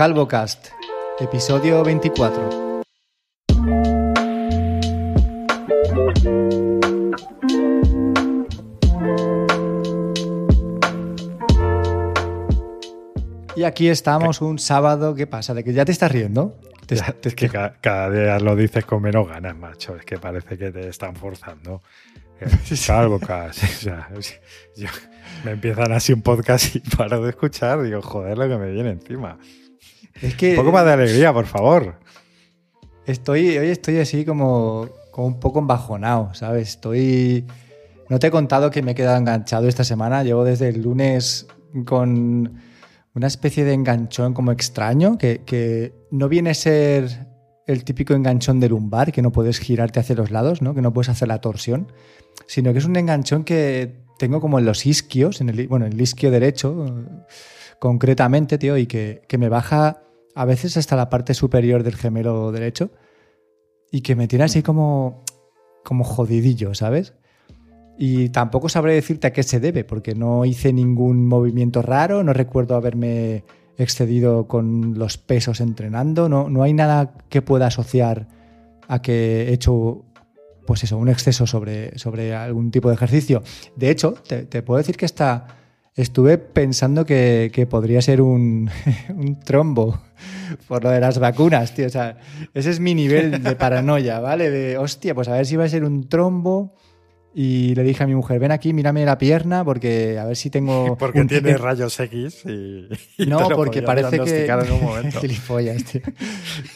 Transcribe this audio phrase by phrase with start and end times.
[0.00, 0.68] CalvoCast,
[1.20, 2.69] episodio 24.
[13.70, 15.54] Aquí estamos un sábado, ¿qué pasa?
[15.54, 16.58] ¿De que ya te estás riendo?
[16.88, 19.94] es que cada, día lo dices con menos ganas, macho.
[19.94, 21.82] Es que parece que te están forzando.
[22.86, 23.62] Calvocast.
[25.44, 27.82] me empiezan así un podcast y paro de escuchar.
[27.82, 29.38] Digo, joder, lo que me viene encima.
[30.20, 31.94] Es que, un poco más de alegría, por favor.
[33.06, 36.70] Estoy, hoy estoy así como, como un poco embajonado, ¿sabes?
[36.70, 37.46] Estoy...
[38.08, 40.24] No te he contado que me he quedado enganchado esta semana.
[40.24, 41.46] Llevo desde el lunes
[41.84, 42.60] con
[43.14, 47.28] una especie de enganchón como extraño, que, que, no viene a ser
[47.66, 50.74] el típico enganchón de lumbar, que no puedes girarte hacia los lados, ¿no?
[50.74, 51.92] que no puedes hacer la torsión,
[52.46, 56.00] sino que es un enganchón que tengo como en los isquios, en el, bueno, el
[56.00, 56.86] isquio derecho
[57.78, 60.02] concretamente, tío, y que, que me baja
[60.34, 62.90] a veces hasta la parte superior del gemelo derecho
[63.90, 65.24] y que me tiene así como,
[65.84, 67.14] como jodidillo, ¿sabes?
[68.02, 72.32] Y tampoco sabré decirte a qué se debe, porque no hice ningún movimiento raro, no
[72.32, 73.44] recuerdo haberme
[73.76, 78.26] excedido con los pesos entrenando, no, no hay nada que pueda asociar
[78.88, 80.06] a que he hecho
[80.66, 83.42] pues eso, un exceso sobre, sobre algún tipo de ejercicio.
[83.76, 85.48] De hecho, te, puedo decir que esta,
[85.94, 88.70] estuve pensando que, podría ser un,
[89.44, 90.00] trombo
[90.68, 91.86] por lo de las vacunas, tío.
[91.86, 92.16] O sea,
[92.54, 94.48] ese es mi nivel de paranoia, ¿vale?
[94.50, 96.74] De, hostia, pues a ver si va a ser un trombo.
[97.32, 100.50] Y le dije a mi mujer, ven aquí, mírame la pierna, porque a ver si
[100.50, 100.96] tengo...
[100.98, 103.26] Porque tiene rayos X y...
[103.26, 104.46] no, porque parece que...
[104.46, 105.20] En un momento.
[105.20, 106.02] tío.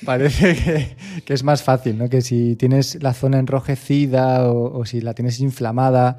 [0.05, 2.09] parece que, que, es más fácil, ¿no?
[2.09, 6.19] Que si tienes la zona enrojecida o, o si la tienes inflamada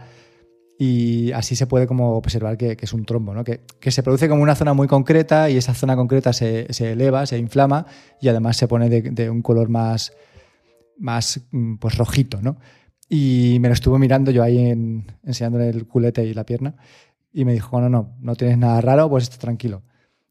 [0.77, 3.43] y así se puede como observar que, es un trombo, ¿no?
[3.43, 3.61] que,
[3.91, 7.85] se produce como una zona muy concreta y esa zona concreta se, eleva, se inflama
[8.21, 10.11] y además se pone de, un color más,
[10.97, 12.41] más mm, pues rojito.
[12.41, 12.57] ¿no?
[13.07, 16.75] Y me lo estuvo mirando yo ahí en, enseñándole el culete y la pierna
[17.31, 19.83] y me dijo, no, no, no tienes nada raro, pues está tranquilo.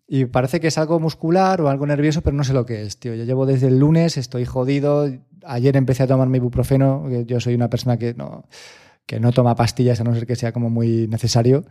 [0.06, 2.98] Y parece que es algo muscular o algo nervioso, pero no sé lo que es,
[2.98, 3.14] tío.
[3.14, 5.10] Yo llevo desde el lunes, estoy jodido.
[5.44, 8.44] Ayer empecé a tomar mi ibuprofeno, yo soy una persona que no
[9.06, 11.64] que no toma pastillas a no ser que sea como muy necesario.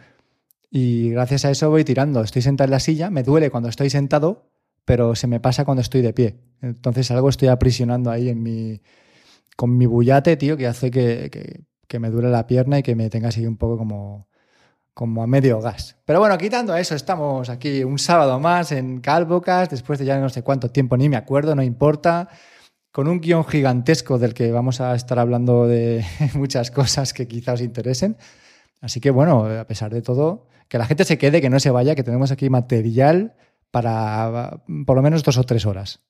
[0.70, 2.22] Y gracias a eso voy tirando.
[2.22, 4.52] Estoy sentado en la silla, me duele cuando estoy sentado,
[4.86, 6.40] pero se me pasa cuando estoy de pie.
[6.62, 8.82] Entonces algo estoy aprisionando ahí en mi,
[9.56, 13.28] con mi bullate, tío, que hace que, me duele la pierna y que me tenga
[13.28, 14.28] así un poco como,
[14.96, 15.96] como a medio gas.
[16.06, 20.30] Pero bueno, quitando eso, estamos aquí un sábado más en Calvocas, después de ya no
[20.30, 22.30] sé cuánto tiempo, ni me acuerdo, no importa
[22.94, 26.06] con un guion gigantesco del que vamos a estar hablando de
[26.36, 28.18] muchas cosas que quizá os interesen.
[28.82, 31.72] Así que bueno, a pesar de todo, que la gente se quede, que no se
[31.72, 33.36] vaya, que tenemos aquí material
[33.72, 36.02] para por lo menos dos o tres horas.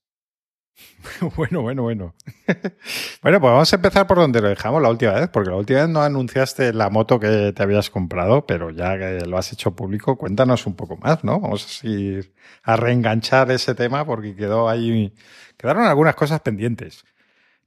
[1.35, 2.15] Bueno, bueno, bueno.
[3.21, 5.81] bueno, pues vamos a empezar por donde lo dejamos la última vez, porque la última
[5.81, 9.75] vez no anunciaste la moto que te habías comprado, pero ya que lo has hecho
[9.75, 11.39] público, cuéntanos un poco más, ¿no?
[11.39, 15.13] Vamos a ir a reenganchar ese tema porque quedó ahí
[15.57, 17.05] Quedaron algunas cosas pendientes.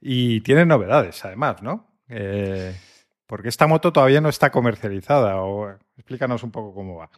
[0.01, 1.91] Y tienen novedades, además, ¿no?
[2.09, 2.77] Eh,
[3.27, 5.41] porque esta moto todavía no está comercializada.
[5.41, 7.11] O, explícanos un poco cómo va.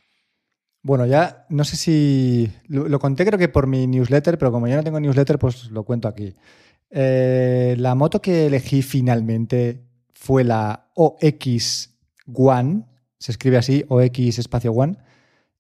[0.83, 2.51] Bueno, ya no sé si.
[2.69, 5.85] Lo, conté creo que por mi newsletter, pero como yo no tengo newsletter, pues lo
[5.85, 6.35] cuento aquí.
[6.91, 9.85] Eh, la moto que elegí finalmente
[10.15, 11.95] fue la OX
[12.33, 12.85] One,
[13.19, 14.97] se escribe así, OX espacio One,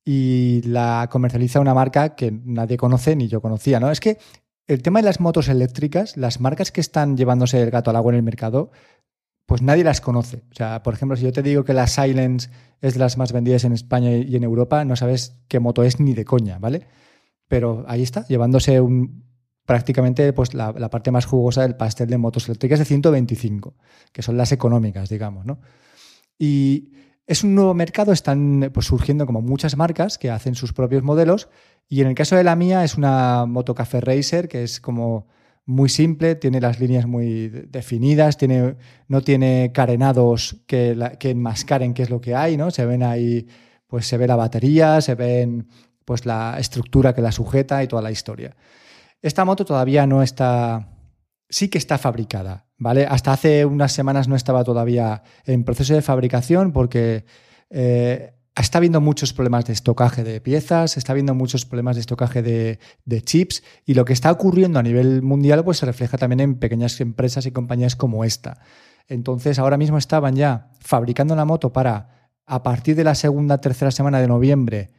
[0.04, 3.90] y la comercializa una marca que nadie conoce ni yo conocía, ¿no?
[3.90, 4.18] Es que
[4.66, 8.12] el tema de las motos eléctricas, las marcas que están llevándose el gato al agua
[8.12, 8.70] en el mercado,
[9.48, 10.42] pues nadie las conoce.
[10.50, 12.50] O sea, por ejemplo, si yo te digo que la Silence
[12.82, 16.00] es de las más vendidas en España y en Europa, no sabes qué moto es
[16.00, 16.86] ni de coña, ¿vale?
[17.48, 19.24] Pero ahí está, llevándose un,
[19.64, 23.74] prácticamente pues, la, parte más jugosa del pastel de motos eléctricas de 125,
[24.12, 25.60] que son las económicas, digamos, ¿no?
[26.38, 26.92] Y
[27.26, 31.48] es un nuevo mercado, están pues, surgiendo como muchas marcas que hacen sus propios modelos
[31.88, 35.26] y en el caso de la mía es una moto café racer que es como
[35.68, 38.76] muy simple, tiene las líneas muy definidas, tiene,
[39.06, 42.70] no tiene carenados que, que enmascaren qué es lo que hay, ¿no?
[42.70, 43.46] Se ven ahí,
[43.86, 45.68] pues se ve la batería, se ven
[46.06, 48.56] pues la estructura que la sujeta y toda la historia.
[49.20, 50.88] Esta moto todavía no está,
[51.50, 53.04] sí que está fabricada, ¿vale?
[53.06, 57.26] Hasta hace unas semanas no estaba todavía en proceso de fabricación porque
[57.68, 62.42] eh, está habiendo muchos problemas de estocaje de piezas, está habiendo muchos problemas de estocaje
[62.42, 62.78] de,
[63.22, 67.00] chips y lo que está ocurriendo a nivel mundial pues se refleja también en pequeñas
[67.00, 68.60] empresas y compañías como esta.
[69.06, 73.90] Entonces ahora mismo estaban ya fabricando la moto para a partir de la segunda, tercera
[73.90, 74.90] semana de noviembre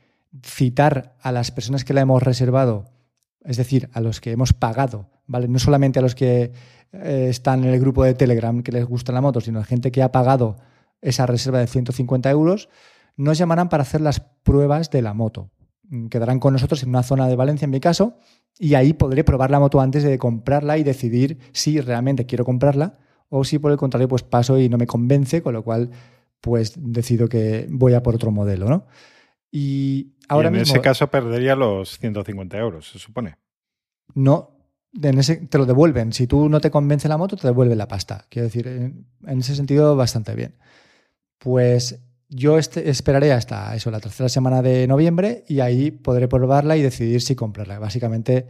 [0.43, 2.85] citar a las personas que la hemos reservado,
[3.43, 5.47] es decir, a los que hemos pagado, ¿vale?
[5.47, 6.51] No solamente a los que
[6.91, 9.91] eh, están en el grupo de Telegram que les gusta la moto, sino a gente
[9.91, 10.57] que ha pagado
[11.01, 12.69] esa reserva de 150 euros,
[13.19, 15.51] nos llamarán para hacer las pruebas de la moto.
[15.89, 18.17] Mm, quedarán con nosotros en una zona de Valencia, en mi caso,
[18.57, 22.97] y ahí podré probar la moto antes de comprarla y decidir si realmente quiero comprarla
[23.27, 25.91] o si por el contrario pues paso y no me convence, con lo cual
[26.39, 28.87] pues decido que voy a por otro modelo, ¿no?
[29.51, 33.35] Y ahora en mismo, ese caso perdería los 150 euros, se supone.
[34.15, 34.51] No,
[34.93, 36.13] en ese, te lo devuelven.
[36.13, 38.25] Si tú no te convence la moto, te devuelven la pasta.
[38.29, 40.55] Quiero decir, en, en ese sentido, bastante bien.
[41.37, 46.77] Pues yo este, esperaré hasta eso, la tercera semana de noviembre, y ahí podré probarla
[46.77, 47.79] y decidir si comprarla.
[47.79, 48.47] Básicamente,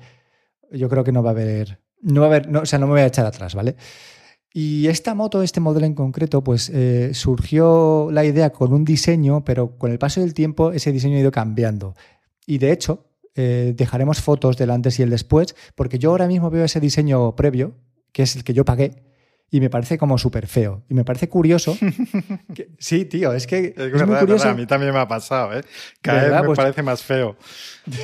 [0.71, 1.79] yo creo que no va a haber.
[2.01, 2.49] No va a haber.
[2.49, 3.75] No, o sea, no me voy a echar atrás, ¿vale?
[4.51, 9.43] Y esta moto, este modelo en concreto, pues eh, surgió la idea con un diseño,
[9.45, 11.93] pero con el paso del tiempo ese diseño ha ido cambiando.
[12.45, 13.05] Y de hecho,
[13.35, 17.35] eh, dejaremos fotos del antes y el después, porque yo ahora mismo veo ese diseño
[17.35, 17.75] previo,
[18.11, 19.08] que es el que yo pagué,
[19.51, 20.83] y me parece como súper feo.
[20.89, 21.77] Y me parece curioso.
[22.77, 24.49] sí, tío, es que es, muy curioso.
[24.49, 25.63] a mí también me ha pasado, ¿eh?
[26.01, 27.35] Cada vez me pues parece más feo.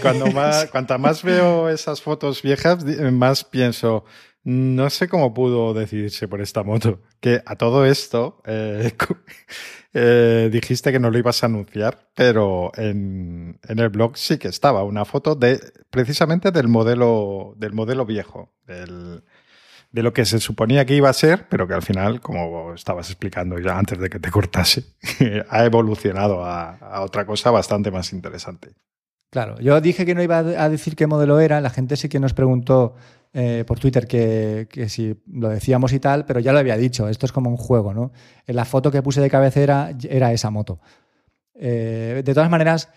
[0.02, 4.06] Cuando más, cuanta más veo esas fotos viejas, más pienso,
[4.44, 7.02] no sé cómo pudo decidirse por esta moto.
[7.20, 8.92] Que a todo esto eh,
[9.94, 14.48] eh, dijiste que no lo ibas a anunciar, pero en, en, el blog sí que
[14.48, 15.60] estaba una foto de
[15.90, 19.24] precisamente del modelo, del modelo viejo, del,
[19.96, 23.10] de lo que se suponía que iba a ser, pero que al final, como estabas
[23.10, 24.84] explicando ya antes de que te cortase,
[25.50, 28.74] ha evolucionado a, otra cosa bastante más interesante.
[29.30, 32.20] Claro, yo dije que no iba a decir qué modelo era, la gente sí que
[32.20, 32.96] nos preguntó
[33.32, 37.26] eh, por Twitter que, si lo decíamos y tal, pero ya lo había dicho, esto
[37.26, 38.12] es como un juego, ¿no?
[38.48, 40.82] En la foto que puse de cabecera era esa moto.
[41.54, 42.90] Eh, de todas maneras,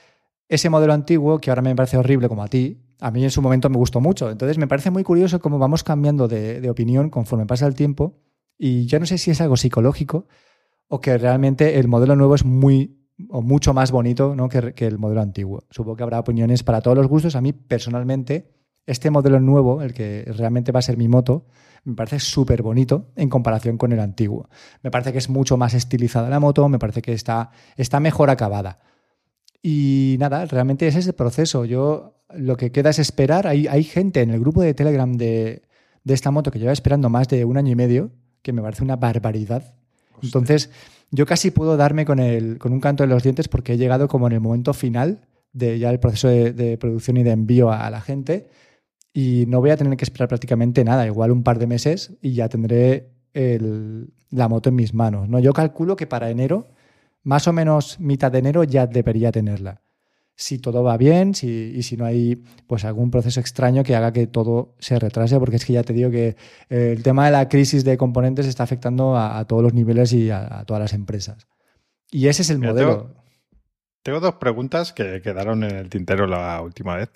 [0.49, 3.43] ese modelo antiguo, que ahora me parece horrible como a ti, a mí en su
[3.43, 4.31] momento me gustó mucho.
[4.31, 8.19] Entonces me parece muy curioso cómo vamos cambiando de, opinión conforme pasa el tiempo.
[8.57, 10.27] Y yo no sé si es algo psicológico
[10.89, 12.97] o que realmente el modelo nuevo es muy
[13.29, 14.49] o mucho más bonito ¿no?
[14.49, 15.65] que, el modelo antiguo.
[15.71, 17.37] Supongo que habrá opiniones para todos los gustos.
[17.37, 18.53] A mí personalmente,
[18.87, 21.47] este modelo nuevo, el que realmente va a ser mi moto,
[21.85, 24.49] me parece súper bonito en comparación con el antiguo.
[24.83, 28.31] Me parece que es mucho más estilizada la moto, me parece que está, está mejor
[28.31, 28.81] acabada.
[29.63, 31.65] Y nada, realmente ese es el proceso.
[31.65, 33.47] Yo lo que queda es esperar.
[33.47, 35.63] Hay, hay gente en el grupo de Telegram de,
[36.05, 38.11] esta moto que lleva esperando más de un año y medio,
[38.43, 39.75] que me parece una barbaridad.
[40.23, 40.71] Entonces,
[41.11, 44.09] yo casi puedo darme con, el, con un canto de los dientes porque he llegado
[44.09, 47.89] como en el momento final de ya el proceso de, producción y de envío a,
[47.91, 48.49] la gente
[49.13, 52.35] y no voy a tener que esperar prácticamente nada, igual un par de meses y
[52.35, 53.11] ya tendré
[54.31, 55.29] la moto en mis manos.
[55.29, 55.39] ¿no?
[55.39, 56.69] Yo calculo que para enero
[57.23, 59.83] más o menos mitad de enero ya debería tenerla.
[60.41, 62.37] Si todo va bien si, y si no hay
[62.69, 65.93] pues algún proceso extraño que haga que todo se retrase, porque es que ya te
[65.93, 66.37] digo que
[66.71, 70.31] eh, el tema de la crisis de componentes está afectando a, todos los niveles y
[70.31, 71.49] a, todas las empresas.
[72.13, 73.17] Y ese es el modelo.
[74.05, 77.11] tengo dos preguntas que quedaron en el tintero la última vez.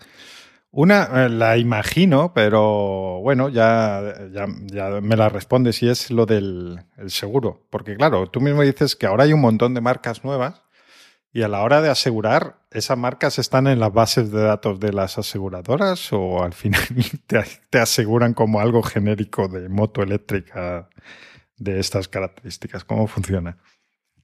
[0.73, 4.49] Una eh, la imagino, pero bueno, ya, ya,
[5.01, 7.69] me la respondes y es lo del seguro.
[7.71, 10.63] Porque claro, tú mismo dices que ahora hay un montón de marcas nuevas
[11.33, 14.93] y a la hora de asegurar, ¿esas marcas están en las bases de datos de
[14.93, 16.83] las aseguradoras o al final
[17.27, 20.89] te, te aseguran como algo genérico de moto eléctrica
[21.57, 22.85] de estas características?
[22.85, 23.59] ¿Cómo funciona?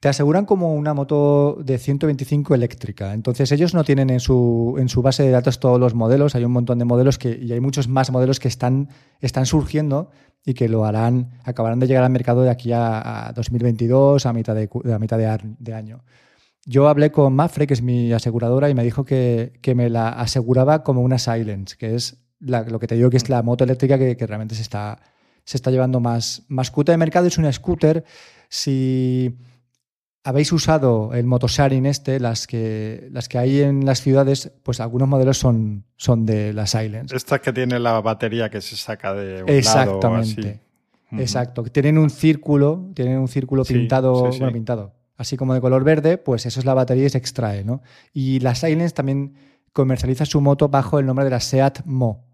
[0.00, 3.14] te aseguran como una moto de 125 eléctrica.
[3.14, 6.44] Entonces ellos no tienen en su, en su base de datos todos los modelos, hay
[6.44, 8.88] un montón de modelos que, y hay muchos más modelos que están,
[9.20, 10.10] están surgiendo
[10.44, 14.54] y que lo harán, acabarán de llegar al mercado de aquí a, 2022, a mitad,
[14.54, 16.04] de, a mitad de, año.
[16.68, 20.82] Yo hablé con Mafre, que es mi aseguradora, y me dijo que, me la aseguraba
[20.82, 24.14] como una Silence, que es lo que te digo que es la moto eléctrica que,
[24.26, 25.00] realmente se está,
[25.44, 27.26] se está llevando más, más cuota de mercado.
[27.26, 28.04] Es una scooter.
[28.50, 29.34] Si
[30.24, 35.08] habéis usado el motosharing este, las que, las que hay en las ciudades, pues algunos
[35.08, 37.16] modelos son, son de la Silence.
[37.16, 40.42] Esta que tiene la batería que se saca de un Exactamente.
[40.42, 40.60] Lado,
[41.12, 41.22] así.
[41.22, 41.62] Exacto.
[41.62, 46.46] Tienen un círculo, tienen un círculo pintado, bueno, pintado, así como de color verde, pues
[46.46, 47.82] eso es la batería y se extrae, ¿no?
[48.14, 49.34] Y la Silence también
[49.72, 52.24] comercializa su moto bajo el nombre de la Seat Mo.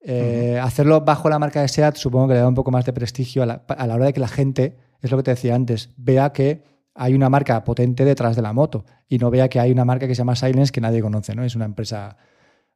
[0.00, 2.92] Eh, hacerlo bajo la marca de Seat supongo que le da un poco más de
[2.92, 5.54] prestigio a la, a la hora de que la gente, es lo que te decía
[5.54, 9.60] antes, vea que hay una marca potente detrás de la moto y no vea que
[9.60, 11.44] hay una marca que se llama Silence que nadie conoce, ¿no?
[11.44, 12.16] Es una empresa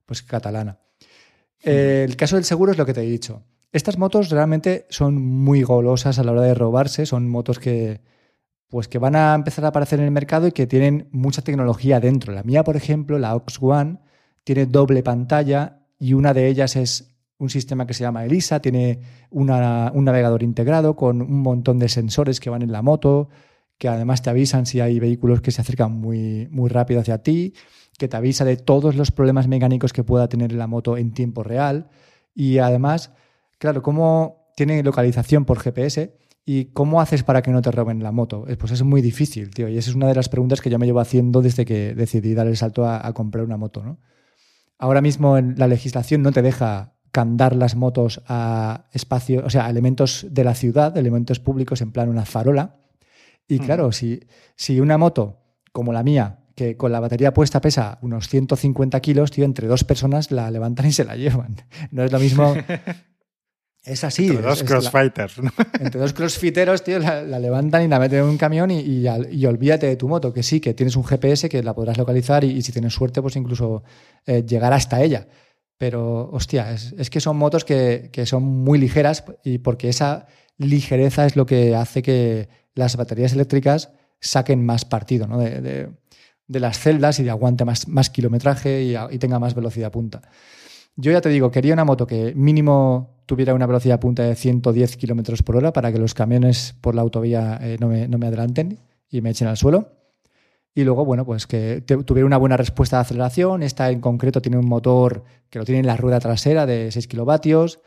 [0.04, 0.78] pues catalana.
[1.62, 3.42] Eh, el caso del seguro es lo que te he dicho.
[3.72, 8.00] Estas motos realmente son muy golosas a la hora de robarse, son motos que
[8.70, 12.00] pues que van a empezar a aparecer en el mercado y que tienen mucha tecnología
[12.00, 12.32] dentro.
[12.32, 13.98] La mía, por ejemplo, la Ox One,
[14.44, 19.00] tiene doble pantalla y una de ellas es un sistema que se llama ELISA, tiene
[19.30, 23.28] un navegador integrado con un montón de sensores que van en la moto,
[23.76, 27.54] que además te avisan si hay vehículos que se acercan muy, muy rápido hacia ti,
[27.98, 31.42] que te avisa de todos los problemas mecánicos que pueda tener la moto en tiempo
[31.42, 31.88] real.
[32.34, 33.10] Y además,
[33.58, 38.12] claro, como tiene localización por GPS, ¿Y cómo haces para que no te roben la
[38.12, 38.46] moto?
[38.58, 39.68] Pues es muy difícil, tío.
[39.68, 42.34] Y esa es una de las preguntas que yo me llevo haciendo desde que decidí
[42.34, 44.00] dar el salto a, comprar una moto, ¿no?
[44.78, 49.70] Ahora mismo la legislación no te deja candar las motos a espacios, o sea, a
[49.70, 52.76] elementos de la ciudad, elementos públicos, en plan una farola.
[53.46, 54.20] Y claro, si,
[54.56, 55.42] si una moto
[55.72, 59.84] como la mía, que con la batería puesta pesa unos 150 kilos, tío, entre dos
[59.84, 61.56] personas la levantan y se la llevan.
[61.90, 62.54] No es lo mismo
[63.82, 64.28] Es así.
[64.28, 65.36] Entre dos crossfighters.
[65.80, 69.06] entre dos crossfiteros, tío, la, levantan y la meten en un camión y,
[69.46, 72.60] olvídate de tu moto, que sí, que tienes un GPS que la podrás localizar y,
[72.62, 73.82] si tienes suerte, pues incluso
[74.26, 75.26] eh, llegar hasta ella.
[75.78, 80.26] Pero, hostia, es, que son motos que, son muy ligeras y porque esa
[80.58, 85.38] ligereza es lo que hace que las baterías eléctricas saquen más partido ¿no?
[85.38, 85.88] de,
[86.48, 90.20] las celdas y de aguante más, más kilometraje y, y tenga más velocidad punta.
[90.96, 94.96] Yo ya te digo, quería una moto que mínimo tuviera una velocidad punta de 110
[94.96, 99.20] kilómetros por hora para que los camiones por la autovía eh, no, me, adelanten y
[99.20, 99.92] me echen al suelo.
[100.74, 103.62] Y luego, bueno, pues que tuviera una buena respuesta de aceleración.
[103.62, 107.06] Esta en concreto tiene un motor que lo tiene en la rueda trasera de 6
[107.06, 107.78] kilovatios,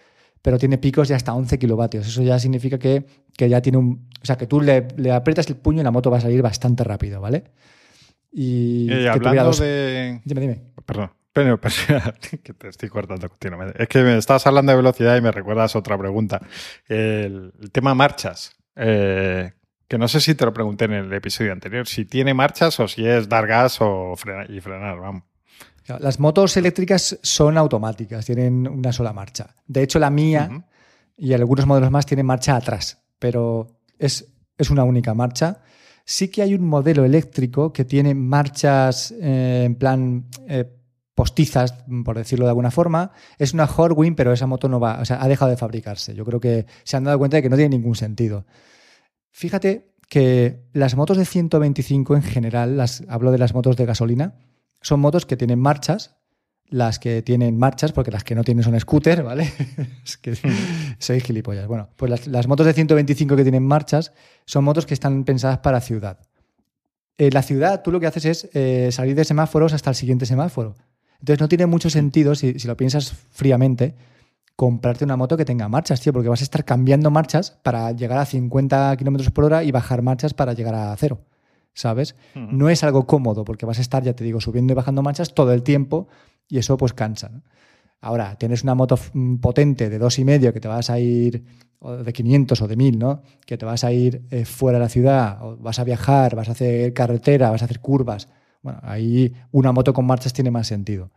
[0.41, 2.07] pero tiene picos de hasta 11 kilovatios.
[2.07, 3.05] Eso ya significa que,
[3.37, 4.07] ya tiene un.
[4.21, 6.41] O sea, que tú le, le, aprietas el puño y la moto va a salir
[6.41, 7.43] bastante rápido, ¿vale?
[8.31, 10.21] Y, hablando de.
[10.23, 10.61] Dime, dime.
[10.85, 11.11] Perdón.
[11.33, 11.59] Pero,
[12.43, 13.81] que te estoy cortando continuamente.
[13.81, 16.41] Es que me estabas hablando de velocidad y me recuerdas otra pregunta.
[16.87, 18.55] El, tema marchas.
[18.75, 19.51] Eh,
[19.87, 21.87] que no sé si te lo pregunté en el episodio anterior.
[21.87, 25.23] Si tiene marchas o si es dar gas o frenar, y frenar, vamos.
[25.99, 29.53] Las motos eléctricas son automáticas, tienen una sola marcha.
[29.67, 30.65] De hecho, la mía
[31.17, 33.67] y algunos modelos más tienen marcha atrás, pero
[33.99, 35.61] es, es una única marcha.
[36.05, 40.71] Sí que hay un modelo eléctrico que tiene marchas eh, en plan eh,
[41.15, 43.11] postizas, por decirlo de alguna forma.
[43.37, 46.15] Es una Horwin, pero esa moto no va, o sea, ha dejado de fabricarse.
[46.15, 48.45] Yo creo que se han dado cuenta de que no tiene ningún sentido.
[49.31, 54.35] Fíjate que las motos de 125 en general, las, hablo de las motos de gasolina,
[54.81, 56.15] son motos que tienen marchas,
[56.67, 59.51] las que tienen marchas, porque las que no tienen son scooter, ¿vale?
[60.03, 60.35] es que
[60.97, 61.67] soy gilipollas.
[61.67, 64.13] Bueno, pues las, motos de 125 que tienen marchas
[64.45, 66.19] son motos que están pensadas para ciudad.
[67.17, 70.25] En la ciudad, tú lo que haces es eh, salir de semáforos hasta el siguiente
[70.25, 70.75] semáforo.
[71.23, 73.95] Entonces no tiene mucho sentido, si, lo piensas fríamente,
[74.57, 78.17] comprarte una moto que tenga marchas, tío, porque vas a estar cambiando marchas para llegar
[78.17, 81.21] a 50 kilómetros por hora y bajar marchas para llegar a cero.
[81.73, 82.17] ¿Sabes?
[82.35, 85.33] No es algo cómodo porque vas a estar, ya te digo, subiendo y bajando marchas
[85.33, 86.09] todo el tiempo
[86.49, 87.31] y eso pues cansa.
[88.01, 91.45] Ahora, tienes una moto mm, potente de dos y medio que te vas a ir,
[91.79, 93.21] o de 500 o de 1000, ¿no?
[93.45, 96.49] Que te vas a ir eh, fuera de la ciudad, o vas a viajar, vas
[96.49, 98.27] a hacer carretera, vas a hacer curvas
[98.63, 101.11] bueno, ahí una moto con marchas tiene más sentido.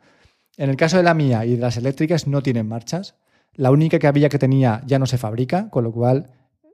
[0.58, 3.14] En el caso de la mía y de las eléctricas no tienen marchas.
[3.54, 6.30] La única que había que tenía ya no se fabrica, con lo cual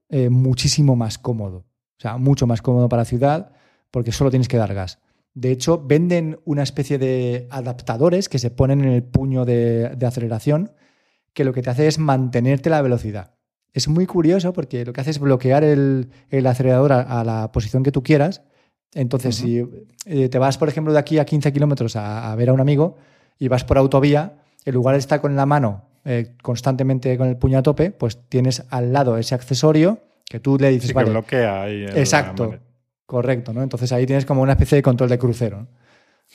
[0.08, 1.58] eh, muchísimo más cómodo.
[1.58, 3.52] O sea, mucho más cómodo para la ciudad
[3.90, 4.98] porque solo tienes que dar gas.
[5.34, 10.72] De hecho, venden una especie de adaptadores que se ponen en el puño de, aceleración
[11.32, 13.34] que lo que te hace es mantenerte la velocidad.
[13.72, 16.10] Es muy curioso porque lo que hace es bloquear el,
[16.46, 18.42] acelerador a, la posición que tú quieras
[18.94, 19.64] entonces, si
[20.06, 22.96] eh, te vas, por ejemplo, de aquí a 15 kilómetros a, ver a un amigo
[23.38, 24.34] y vas por autovía,
[24.64, 28.18] en lugar de estar con la mano eh, constantemente con el puño a tope, pues
[28.28, 30.88] tienes al lado ese accesorio que tú le dices.
[30.88, 31.84] Sí, que bloquea ahí.
[31.94, 32.54] exacto,
[33.06, 33.62] correcto, ¿no?
[33.62, 35.66] Entonces ahí tienes como una especie de control de crucero.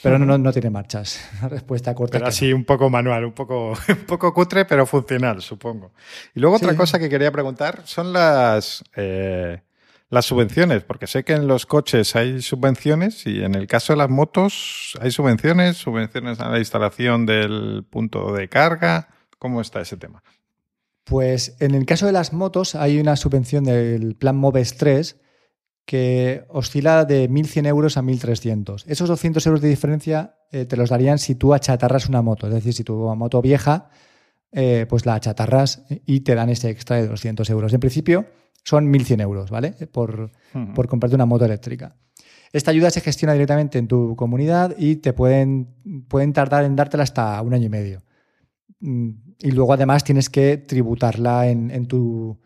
[0.04, 1.20] Pero no, no, tiene marchas.
[1.42, 2.18] La respuesta corta.
[2.18, 5.92] Pero así un poco manual, un poco, un poco cutre, pero funcional, supongo.
[6.36, 8.84] Y luego otra cosa que quería preguntar son las.
[8.96, 9.60] Eh,
[10.10, 13.98] las subvenciones, porque sé que en los coches hay subvenciones y en el caso de
[13.98, 19.10] las motos hay subvenciones, subvenciones a la instalación del punto de carga.
[19.38, 20.24] ¿Cómo está ese tema?
[21.04, 25.22] Pues en el caso de las motos hay una subvención del plan MOVES 3
[25.86, 28.84] que oscila de 1.100 euros a 1.300.
[28.88, 32.54] Esos 200 euros de diferencia eh, te los darían si tú achatarras una moto, es
[32.54, 33.90] decir, si tu moto vieja
[34.52, 37.74] eh, pues la chatarras y te dan ese extra de 200 euros.
[37.74, 38.26] En principio
[38.64, 39.72] son 1.100 euros, ¿vale?
[39.92, 40.32] Por,
[40.76, 41.96] por comprarte una moto eléctrica.
[42.54, 45.68] Esta ayuda se gestiona directamente en tu comunidad y te pueden,
[46.08, 48.04] pueden tardar en dártela hasta un año y medio.
[48.80, 52.40] Mm, y luego además tienes que tributarla en, tu...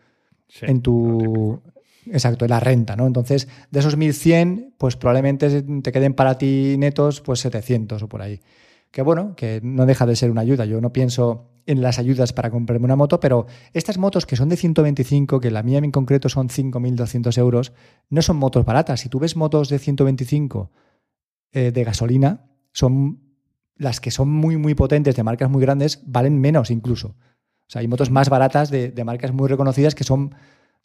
[0.60, 1.62] en tu
[2.06, 3.06] Exacto, en la renta, ¿no?
[3.06, 8.22] Entonces, de esos 1.100, pues probablemente te queden para ti netos pues 700 o por
[8.22, 8.40] ahí.
[8.92, 10.64] Que bueno, que no deja de ser una ayuda.
[10.64, 14.48] Yo no pienso en las ayudas para comprarme una moto, pero estas motos que son
[14.48, 17.72] de 125, que la mía en concreto son 5.200 euros,
[18.08, 19.00] no son motos baratas.
[19.00, 20.70] Si tú ves motos de 125
[21.52, 23.20] eh, de gasolina, son
[23.76, 27.08] las que son muy, muy potentes, de marcas muy grandes, valen menos incluso.
[27.08, 30.34] O sea, hay motos más baratas de, de marcas muy reconocidas que son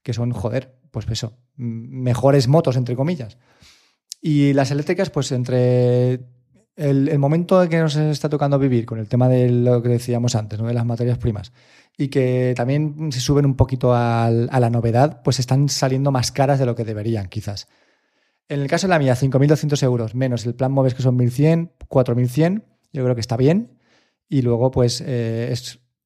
[0.08, 3.38] que son, joder, pues eso, mejores motos, entre comillas.
[4.22, 6.22] Y las eléctricas, pues entre
[6.78, 10.60] el, momento que nos está tocando vivir con el tema de lo que decíamos antes,
[10.60, 10.68] ¿no?
[10.68, 11.52] de las materias primas,
[11.98, 16.60] y que también se suben un poquito a, la novedad, pues están saliendo más caras
[16.60, 17.68] de lo que deberían, quizás.
[18.48, 21.72] En el caso de la mía, 5.200 euros menos el plan Moves, que son 1.100,
[21.90, 23.78] 4.100, yo creo que está bien.
[24.30, 25.54] Y luego, pues, eh,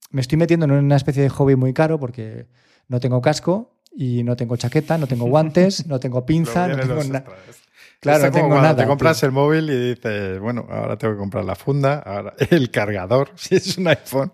[0.10, 2.48] me estoy metiendo en una especie de hobby muy caro porque
[2.88, 7.04] no tengo casco y no tengo chaqueta, no tengo guantes, no tengo pinza, no tengo
[7.04, 7.26] nada.
[8.02, 8.76] Claro, no tengo nada.
[8.76, 12.72] Te compras el móvil y dices, bueno, ahora tengo que comprar la funda, ahora el
[12.72, 14.34] cargador, si es un iPhone,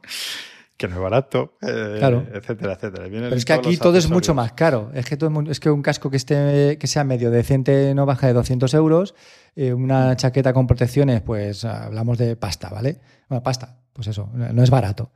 [0.77, 1.99] que no es barato, eh,
[2.33, 3.07] etcétera, etcétera.
[3.11, 4.89] Pero es que aquí todo es mucho más caro.
[4.93, 8.27] Es que, todo, es que un casco que, esté, que sea medio decente no baja
[8.27, 9.15] de 200 euros.
[9.55, 13.01] Eh, una chaqueta con protecciones, pues hablamos de pasta, ¿vale?
[13.27, 15.11] Bueno, pasta, pues eso, no es barato.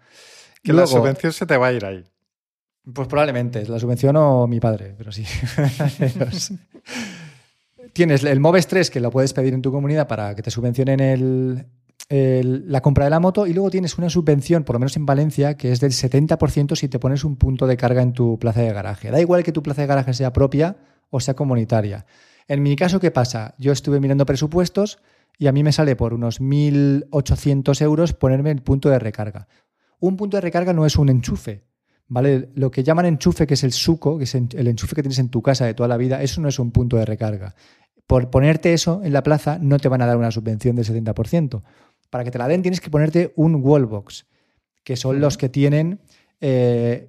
[0.61, 2.03] Que la subvención se te va a ir ahí.
[2.93, 5.23] Pues probablemente, la subvenciono mi padre, pero sí.
[7.93, 11.67] Tienes el Moves 3 que lo puedes pedir en tu comunidad para que te subvencionen
[12.09, 15.55] la compra de la moto y luego tienes una subvención, por lo menos en Valencia,
[15.55, 18.73] que es del 70% si te pones un punto de carga en tu plaza de
[18.73, 19.11] garaje.
[19.11, 20.77] Da igual que tu plaza de garaje sea propia
[21.09, 22.05] o sea comunitaria.
[22.47, 23.55] En mi caso, ¿qué pasa?
[23.57, 24.99] Yo estuve mirando presupuestos
[25.37, 29.47] y a mí me sale por unos 1.800 euros ponerme el punto de recarga.
[29.99, 31.63] Un punto de recarga no es un enchufe,
[32.07, 32.49] ¿vale?
[32.55, 35.29] Lo que llaman enchufe, que es el suco, que es el enchufe que tienes en
[35.29, 37.55] tu casa de toda la vida, eso no es un punto de recarga.
[38.07, 41.61] Por ponerte eso en la plaza no te van a dar una subvención del 70%.
[42.09, 44.25] Para que te la den tienes que ponerte un wallbox,
[44.83, 46.01] que son los que tienen...
[46.39, 47.07] Eh,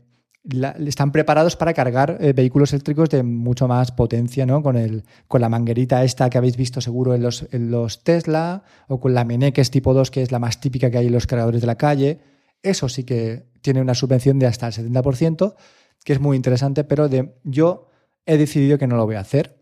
[0.86, 4.62] están preparados para cargar eh, vehículos eléctricos de mucho más potencia, ¿no?
[4.62, 8.64] Con, el, con la manguerita esta que habéis visto seguro en los, en los Tesla,
[8.88, 11.26] o con la Meneques tipo 2, que es la más típica que hay en los
[11.26, 12.18] cargadores de la calle.
[12.62, 15.54] Eso sí que tiene una subvención de hasta el 70%,
[16.04, 17.88] que es muy interesante, pero de, yo
[18.26, 19.58] he decidido que no lo voy a hacer.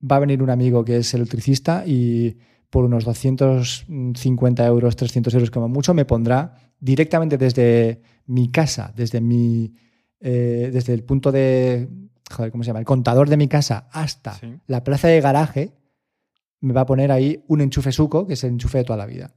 [0.00, 2.36] Va a venir un amigo que es electricista y
[2.70, 9.20] por unos 250 euros, 300 euros como mucho, me pondrá directamente desde mi casa, desde
[9.20, 9.74] mi,
[10.20, 11.88] eh, desde el punto de,
[12.30, 12.78] joder, ¿cómo se llama?
[12.78, 15.72] El contador de mi casa hasta la plaza de garaje,
[16.60, 19.06] me va a poner ahí un enchufe suco, que es el enchufe de toda la
[19.06, 19.34] vida.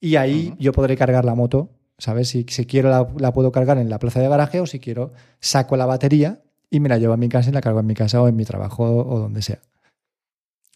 [0.00, 2.28] Y ahí yo podré cargar la moto ¿Sabes?
[2.30, 5.76] Si, si quiero la, puedo cargar en la plaza de garaje o si quiero saco
[5.76, 8.22] la batería y me la llevo a mi casa y la cargo en mi casa
[8.22, 9.60] o en mi trabajo o, donde sea.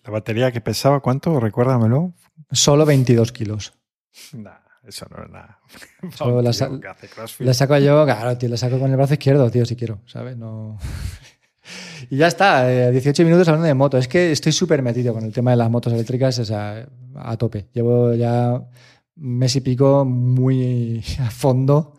[0.04, 1.40] ¿La batería que pesaba cuánto?
[1.40, 2.12] Recuérdamelo.
[2.50, 3.72] Solo 22 kilos.
[4.32, 5.58] Nah, eso no es nada.
[6.16, 10.00] Solo la, saco yo, claro, tío, la saco con el brazo izquierdo, tío, si quiero,
[10.06, 10.36] ¿sabes?
[10.36, 10.78] No...
[12.10, 13.96] y ya está, 18 eh, minutos hablando de moto.
[13.96, 16.86] Es que estoy súper metido con el tema de las motos eléctricas, o sea,
[17.16, 17.68] a tope.
[17.72, 18.62] Llevo ya
[19.16, 21.96] mes y pico muy a fondo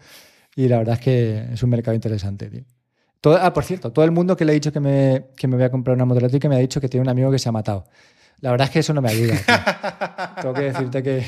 [0.55, 2.63] y la verdad es que es un mercado interesante, tío.
[3.25, 5.55] Todo, ah, por cierto, todo el mundo que le he dicho que me, que me
[5.55, 7.49] voy a comprar una moto eléctrica me ha dicho que tiene un amigo que se
[7.49, 7.85] ha matado.
[8.39, 10.35] La verdad es que eso no me ayuda.
[10.43, 11.25] Tengo que decirte que...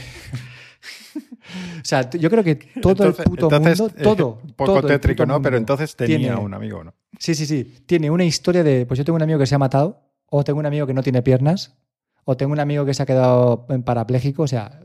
[1.17, 4.39] o sea, yo creo que todo el puto mundo, eh, todo...
[4.55, 5.41] poco tétrico, ¿no?
[5.41, 6.93] Pero entonces tenía un amigo, ¿no?
[7.17, 7.63] Sí, sí, sí.
[7.87, 8.85] Tiene una historia de...
[8.85, 11.01] Pues yo tengo un amigo que se ha matado, o tengo un amigo que no
[11.01, 11.79] tiene piernas,
[12.25, 14.43] o tengo un amigo que se ha quedado en parapléjico.
[14.43, 14.81] O sea,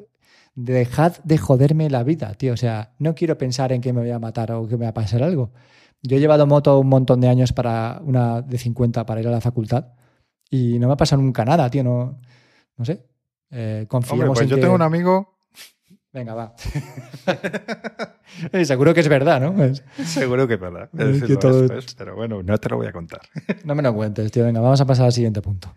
[0.54, 2.54] dejad de joderme la vida, tío.
[2.54, 4.92] O sea, no quiero pensar en que me voy a matar o que me va
[4.92, 5.52] a pasar algo.
[6.02, 9.30] Yo he llevado moto un montón de años para una de 50 para ir a
[9.30, 9.86] la facultad
[10.50, 11.84] y no me ha pasado nunca nada, tío.
[11.84, 12.20] No,
[12.76, 13.06] no sé.
[13.50, 15.38] Eh, confiamos pues yo tengo un amigo.
[16.12, 16.54] Venga, va.
[18.64, 19.74] Seguro que es verdad, ¿no?
[20.04, 20.90] Seguro que es verdad.
[21.96, 23.22] pero bueno, no te lo voy a contar.
[23.64, 24.44] no me lo cuentes, tío.
[24.44, 25.72] Venga, vamos a pasar al siguiente punto.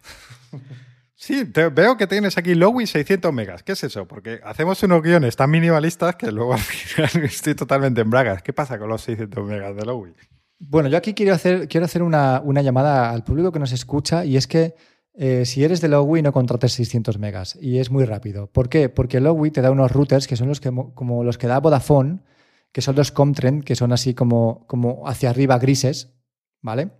[1.25, 3.63] Sí, veo que tienes aquí Lowy 600 megas.
[3.63, 4.07] ¿Qué es eso?
[4.07, 8.43] Porque hacemos unos guiones tan minimalistas que luego al final estoy totalmente en bragas.
[8.43, 10.13] ¿Qué pasa con los 600 megas de Lowy?
[10.59, 14.37] Bueno, yo aquí quiero hacer, quiero hacer una, llamada al público que nos escucha y
[14.37, 14.75] es que
[15.15, 18.45] eh, si eres de Lowy no contrates 600 megas y es muy rápido.
[18.45, 18.89] ¿Por qué?
[18.89, 22.19] Porque Lowy te da unos routers que son los que, como los que da Vodafone,
[22.71, 26.13] que son los Comtrend, que son así como, como hacia arriba grises,
[26.61, 26.91] ¿vale?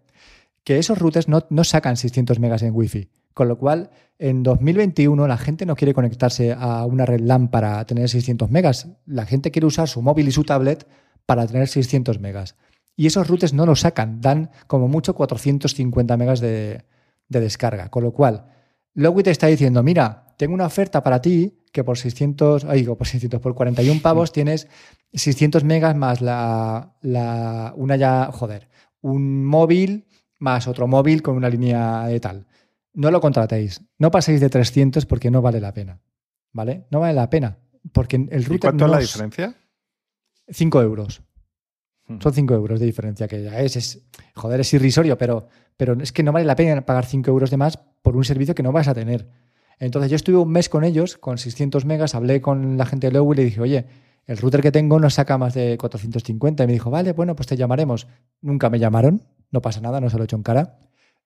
[0.64, 3.08] Que esos routers no, no sacan 600 megas en Wi-Fi.
[3.36, 7.86] Con lo cual, en 2021 la gente no quiere conectarse a una red LAN para
[7.86, 8.88] tener 600 megas.
[9.06, 10.88] La gente quiere usar su móvil y su tablet
[11.26, 12.56] para tener 600 megas.
[12.96, 16.86] Y esos routers no lo sacan, dan como mucho 450 megas de,
[17.28, 17.90] descarga.
[17.90, 18.46] Con lo cual,
[18.94, 22.98] Logi te está diciendo, mira, tengo una oferta para ti que por 600, ay, digo,
[22.98, 24.70] por 600, por 41 pavos tienes
[25.12, 28.70] 600 megas más la, la, una ya, joder,
[29.02, 30.06] un móvil
[30.40, 32.46] más otro móvil con una línea de tal
[32.96, 33.82] no lo contratéis.
[33.98, 36.02] No paséis de 300 porque no vale la pena.
[36.52, 36.88] ¿Vale?
[36.90, 37.60] No vale la pena.
[37.92, 38.56] Porque el router.
[38.56, 39.56] ¿Y cuánto es la diferencia?
[40.50, 41.22] 5 euros.
[42.20, 46.12] Son 5 euros de diferencia, que ya es, es, joder, es irrisorio, pero, pero es
[46.12, 48.72] que no vale la pena pagar 5 euros de más por un servicio que no
[48.72, 49.28] vas a tener.
[49.80, 53.14] Entonces yo estuve un mes con ellos, con 600 megas, hablé con la gente de
[53.14, 53.86] Lowe y le dije, oye,
[54.28, 56.64] el router que tengo no saca más de 450.
[56.64, 58.08] Y me dijo, vale, bueno, pues te llamaremos.
[58.42, 60.78] Nunca me llamaron, no pasa nada, no se lo he hecho en cara.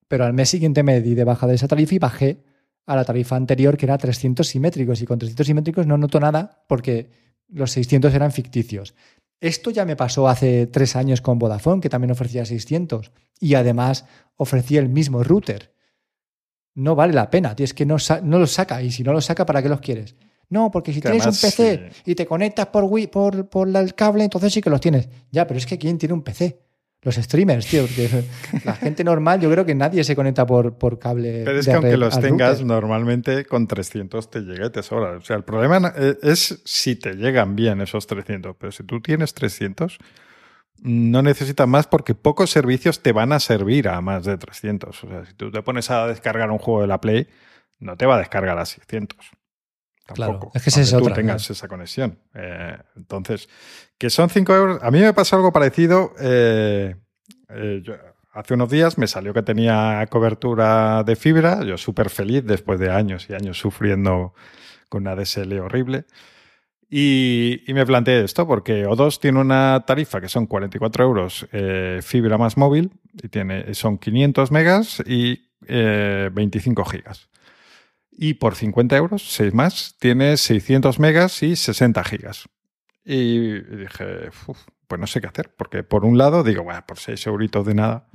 [0.10, 2.44] Pero al mes siguiente me di de baja de esa tarifa y bajé
[2.86, 5.02] a la tarifa anterior, que era 300 simétricos.
[5.02, 7.10] Y con 300 simétricos no noto nada porque
[7.48, 8.96] los 600 eran ficticios.
[9.40, 13.12] Esto ya me pasó hace tres años con Vodafone, que también ofrecía 600.
[13.40, 15.74] Y además ofrecía el mismo router.
[16.74, 18.82] No vale la pena, tío, es que no, no los saca.
[18.82, 20.16] Y si no los saca, ¿para qué los quieres?
[20.50, 24.52] No, porque si tienes un PC y te conectas por, por, por el cable, entonces
[24.52, 25.08] sí que los tienes.
[25.32, 26.60] Ya, pero es que ¿quién tiene un PC?
[27.02, 28.26] Los streamers, tío, porque
[28.66, 31.44] la gente normal, yo creo que nadie se conecta por, por cable.
[31.46, 35.12] Pero es que aunque los tengas, normalmente con 300 te llega y te sobra.
[35.12, 39.00] O sea, el problema eh, es si te llegan bien esos 300, pero si tú
[39.00, 39.98] tienes 300,
[40.82, 45.04] no necesitas más porque pocos servicios te van a servir a más de 300.
[45.04, 47.28] O sea, si tú te pones a descargar un juego de la Play,
[47.80, 49.18] no te va a descargar a 600.
[50.14, 52.18] Tampoco, claro, es que es tú tengas esa conexión.
[52.34, 53.50] Eh, entonces,
[53.98, 54.80] que son 5 euros.
[54.82, 56.14] A mí me pasó algo parecido.
[56.20, 56.96] Eh,
[57.50, 57.84] eh,
[58.34, 61.64] hace unos días me salió que tenía cobertura de fibra.
[61.64, 64.34] Yo súper feliz después de años y años sufriendo
[64.90, 66.06] con una DSL horrible.
[66.92, 71.48] Y, me planteé esto porque O2 tiene una tarifa que son 44 euros
[72.02, 77.30] fibra más móvil y tiene, son 500 megas y 25 gigas.
[78.22, 82.50] Y por 50 euros, 6 más, tienes 600 megas y 60 gigas.
[83.06, 84.30] Y dije,
[84.88, 87.76] pues no sé qué hacer, porque por un lado digo, bueno, por 6 euritos de
[87.76, 88.10] nada,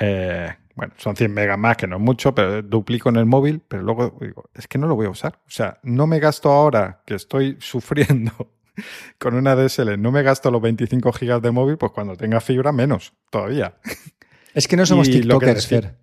[0.00, 3.60] eh, bueno, son 100 megas más, que no es mucho, pero duplico en el móvil,
[3.68, 5.42] pero luego digo, es que no lo voy a usar.
[5.46, 8.54] O sea, no me gasto ahora que estoy sufriendo
[9.18, 12.72] con una DSL, no me gasto los 25 gigas de móvil, pues cuando tenga fibra
[12.72, 13.74] menos, todavía.
[14.54, 16.01] Es que no somos TikTokers, Fer.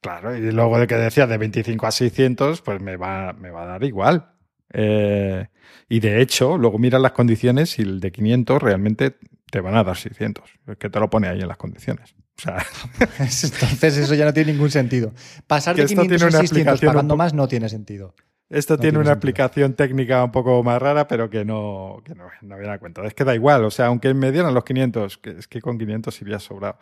[0.00, 3.64] Claro, y luego de que decía de 25 a 600, pues me va, me va
[3.64, 4.32] a dar igual.
[4.72, 5.46] Eh,
[5.88, 9.16] y de hecho, luego miras las condiciones y el de 500 realmente
[9.50, 10.44] te van a dar 600.
[10.68, 12.14] Es que te lo pone ahí en las condiciones.
[12.38, 12.64] O sea,
[13.18, 15.12] Entonces eso ya no tiene ningún sentido.
[15.46, 18.14] Pasar de 500 a 600 pagando más no tiene sentido.
[18.48, 22.58] Esto tiene, una aplicación técnica un poco más rara, pero que no, que no, no
[22.58, 23.06] viene a cuenta.
[23.06, 25.78] Es que da igual, o sea, aunque me dieran los 500, que es que con
[25.78, 26.76] 500 iría sobrado.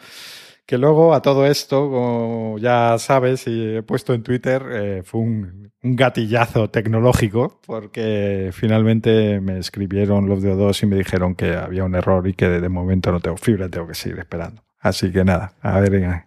[0.69, 5.23] Que luego a todo esto, como ya sabes y he puesto en Twitter, eh, fue
[5.23, 11.85] un, gatillazo tecnológico porque finalmente me escribieron los de O2 y me dijeron que había
[11.85, 14.63] un error y que de, momento no tengo fibra, tengo que seguir esperando.
[14.79, 16.25] Así que nada, a ver,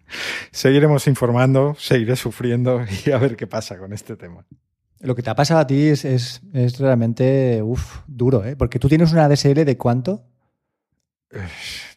[0.49, 4.47] seguiremos informando, seguiré sufriendo y a ver qué pasa con este tema.
[5.01, 7.63] Lo que te ha pasado a ti es, es, es realmente
[8.07, 8.55] duro, ¿eh?
[8.55, 10.30] porque tú tienes una DSL de cuánto?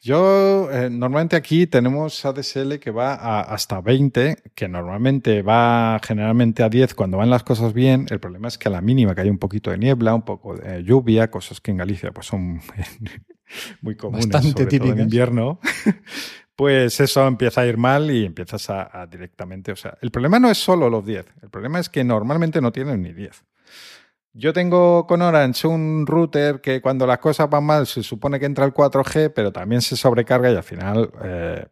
[0.00, 6.68] Yo, eh, normalmente aquí tenemos ADSL que va hasta 20, que normalmente va generalmente a
[6.68, 8.06] 10 cuando van las cosas bien.
[8.10, 10.56] El problema es que a la mínima que hay un poquito de niebla, un poco
[10.56, 12.60] de lluvia, cosas que en Galicia pues son
[13.80, 15.58] muy comunes, Bastante sobre en invierno,
[16.56, 20.38] pues eso empieza a ir mal y empiezas a, a, directamente, o sea, el problema
[20.38, 23.44] no es solo los 10, el problema es que normalmente no tienen ni 10.
[24.36, 28.46] Yo tengo con Orange un router que cuando las cosas van mal se supone que
[28.46, 31.64] entra el 4G, pero también se sobrecarga y al final eh,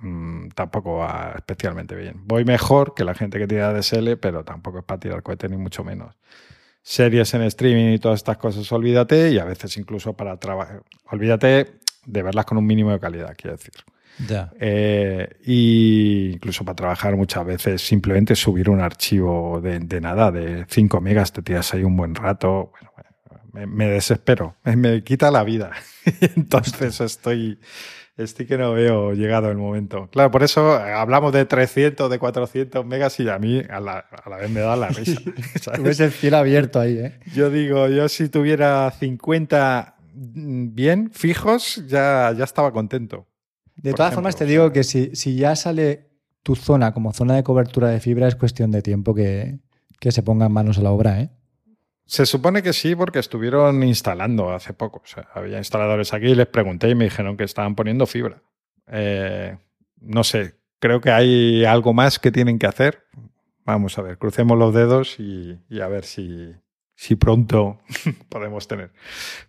[0.00, 2.22] mm, tampoco va especialmente bien.
[2.24, 5.56] Voy mejor que la gente que tira DSL, pero tampoco es para tirar cohete ni
[5.56, 6.14] mucho menos.
[6.82, 10.84] Series en streaming y todas estas cosas, olvídate, y a veces incluso para trabajar.
[11.10, 13.74] Olvídate de verlas con un mínimo de calidad, quiero decir.
[14.18, 14.52] Ya.
[14.60, 21.00] Eh, y incluso para trabajar muchas veces simplemente subir un archivo de, nada, de 5
[21.00, 22.72] megas, te tiras ahí un buen rato.
[23.52, 25.72] Bueno, me, desespero, me, quita la vida.
[26.36, 27.58] Entonces estoy,
[28.16, 30.08] estoy que no veo llegado el momento.
[30.10, 34.04] Claro, por eso hablamos de 300, de 400 megas y a mí a la,
[34.40, 35.20] vez me da la risa.
[35.80, 37.18] Ves el cielo abierto ahí, ¿eh?
[37.34, 43.26] Yo digo, yo si tuviera 50 mm, bien, fijos, ya, ya estaba contento.
[43.76, 46.08] De todas formas, te digo que si, si, ya sale
[46.42, 49.58] tu zona como zona de cobertura de fibra, es cuestión de tiempo que,
[50.00, 51.30] que se pongan manos a la obra, ¿eh?
[52.06, 55.00] Se supone que sí, porque estuvieron instalando hace poco.
[55.02, 58.42] O sea, había instaladores aquí, les pregunté y me dijeron que estaban poniendo fibra.
[58.88, 59.56] Eh,
[60.00, 63.04] no sé, creo que hay algo más que tienen que hacer.
[63.64, 66.54] Vamos a ver, crucemos los dedos y, a ver si,
[66.96, 67.80] si pronto
[68.28, 68.92] podemos tener.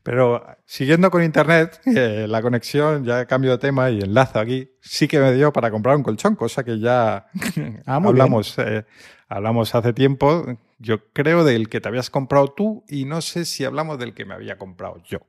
[0.03, 5.07] Pero siguiendo con Internet, eh, la conexión, ya cambio de tema y enlazo aquí, sí
[5.07, 7.27] que me dio para comprar un colchón, cosa que ya
[7.85, 8.85] ah, hablamos, eh,
[9.27, 10.45] hablamos hace tiempo.
[10.79, 14.25] Yo creo del que te habías comprado tú y no sé si hablamos del que
[14.25, 15.19] me había comprado yo.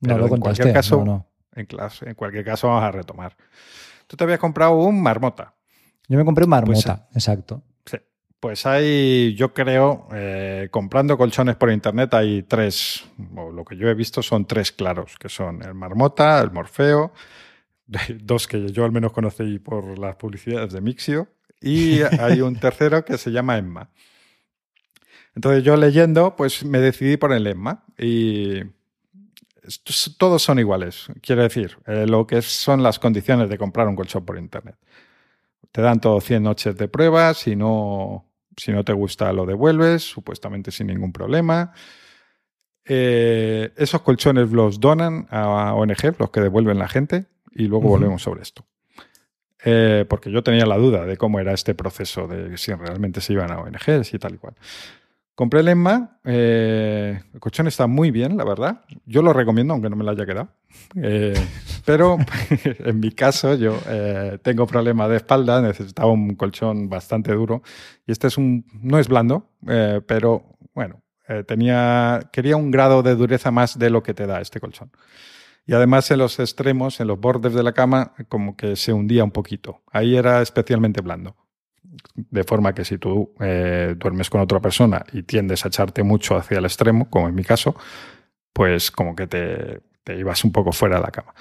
[0.00, 3.36] Pero no lo en cualquier caso, no, En, clase, en cualquier caso vamos a retomar.
[4.06, 5.54] Tú te habías comprado un marmota.
[6.08, 7.62] Yo me compré un marmota, pues, exacto.
[8.40, 13.88] Pues hay, yo creo, eh, comprando colchones por internet hay tres, o lo que yo
[13.88, 17.12] he visto son tres claros, que son el marmota, el morfeo,
[18.20, 21.28] dos que yo al menos conocí por las publicidades de Mixio,
[21.60, 23.90] y hay un tercero que se llama Emma.
[25.34, 28.62] Entonces yo leyendo, pues me decidí por el Emma y
[30.16, 31.08] todos son iguales.
[31.22, 34.76] Quiero decir, eh, lo que son las condiciones de comprar un colchón por internet.
[35.72, 38.27] Te dan todos 100 noches de prueba, si no,
[38.58, 41.72] si no te gusta lo devuelves, supuestamente sin ningún problema.
[42.84, 48.22] Eh, esos colchones los donan a ONG, los que devuelven la gente, y luego volvemos
[48.22, 48.64] sobre esto.
[49.64, 53.32] Eh, porque yo tenía la duda de cómo era este proceso, de si realmente se
[53.32, 54.54] iban a ONGs y tal y cual.
[55.38, 56.18] Compré el Emma.
[56.24, 58.80] Eh, el colchón está muy bien, la verdad.
[59.06, 60.48] Yo lo recomiendo, aunque no me lo haya quedado.
[61.00, 61.32] Eh,
[61.84, 62.16] pero
[62.64, 67.62] en mi caso, yo eh, tengo problemas de espalda, necesitaba un colchón bastante duro.
[68.04, 68.66] Y este es un.
[68.82, 69.48] no es blando,
[70.08, 71.04] pero bueno,
[71.46, 72.18] tenía.
[72.32, 74.90] quería un grado de dureza más de lo que te da este colchón.
[75.66, 79.22] Y además en los extremos, en los bordes de la cama, como que se hundía
[79.22, 79.82] un poquito.
[79.92, 81.36] Ahí era especialmente blando
[82.14, 86.36] de forma que si tú eh, duermes con otra persona y tiendes a echarte mucho
[86.36, 87.74] hacia el extremo, como en mi caso,
[88.52, 89.82] pues como que te,
[90.18, 91.34] ibas un poco fuera de la cama.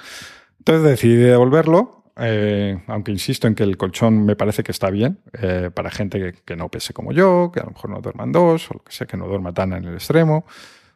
[0.60, 5.19] Entonces decidí devolverlo, eh, aunque insisto en que el colchón me parece que está bien
[5.41, 8.69] eh, para gente que, no pese como yo, que a lo mejor no duerman dos,
[8.69, 10.45] o lo que sea, que no duerma tan en el extremo,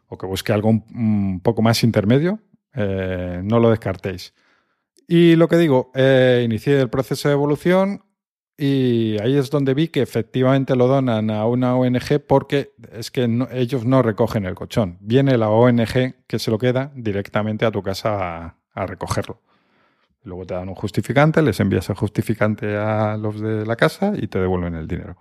[0.07, 2.39] o que busque algo un, poco más intermedio,
[2.73, 4.33] no lo descartéis.
[5.07, 5.91] Y lo que digo,
[6.43, 8.03] inicié el proceso de evolución
[8.63, 13.27] y ahí es donde vi que efectivamente lo donan a una ONG porque es que
[13.53, 14.99] ellos no recogen el colchón.
[15.01, 19.41] Viene la ONG que se lo queda directamente a tu casa a, recogerlo.
[20.25, 24.27] Luego te dan un justificante, les envías el justificante a los de la casa y
[24.27, 25.17] te devuelven el dinero.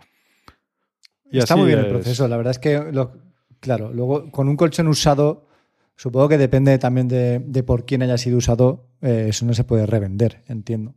[1.31, 2.29] Y Está muy bien el proceso.
[2.29, 2.93] La verdad es que,
[3.59, 5.47] claro, luego con un colchón usado,
[5.97, 9.87] supongo que depende también de, por quién haya sido usado, eh, eso no se puede
[9.87, 10.95] revender, entiendo.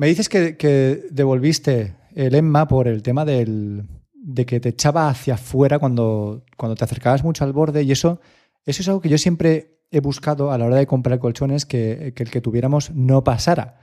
[0.00, 3.84] Me dices que, devolviste el Emma por el tema del,
[4.14, 8.18] de que te echaba hacia afuera cuando, cuando te acercabas mucho al borde y eso,
[8.64, 12.14] eso es algo que yo siempre he buscado a la hora de comprar colchones que,
[12.16, 13.78] el que tuviéramos no pasara.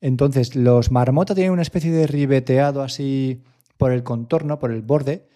[0.00, 3.42] Entonces, los marmota tienen una especie de ribeteado así
[3.78, 5.26] por el contorno, por el borde,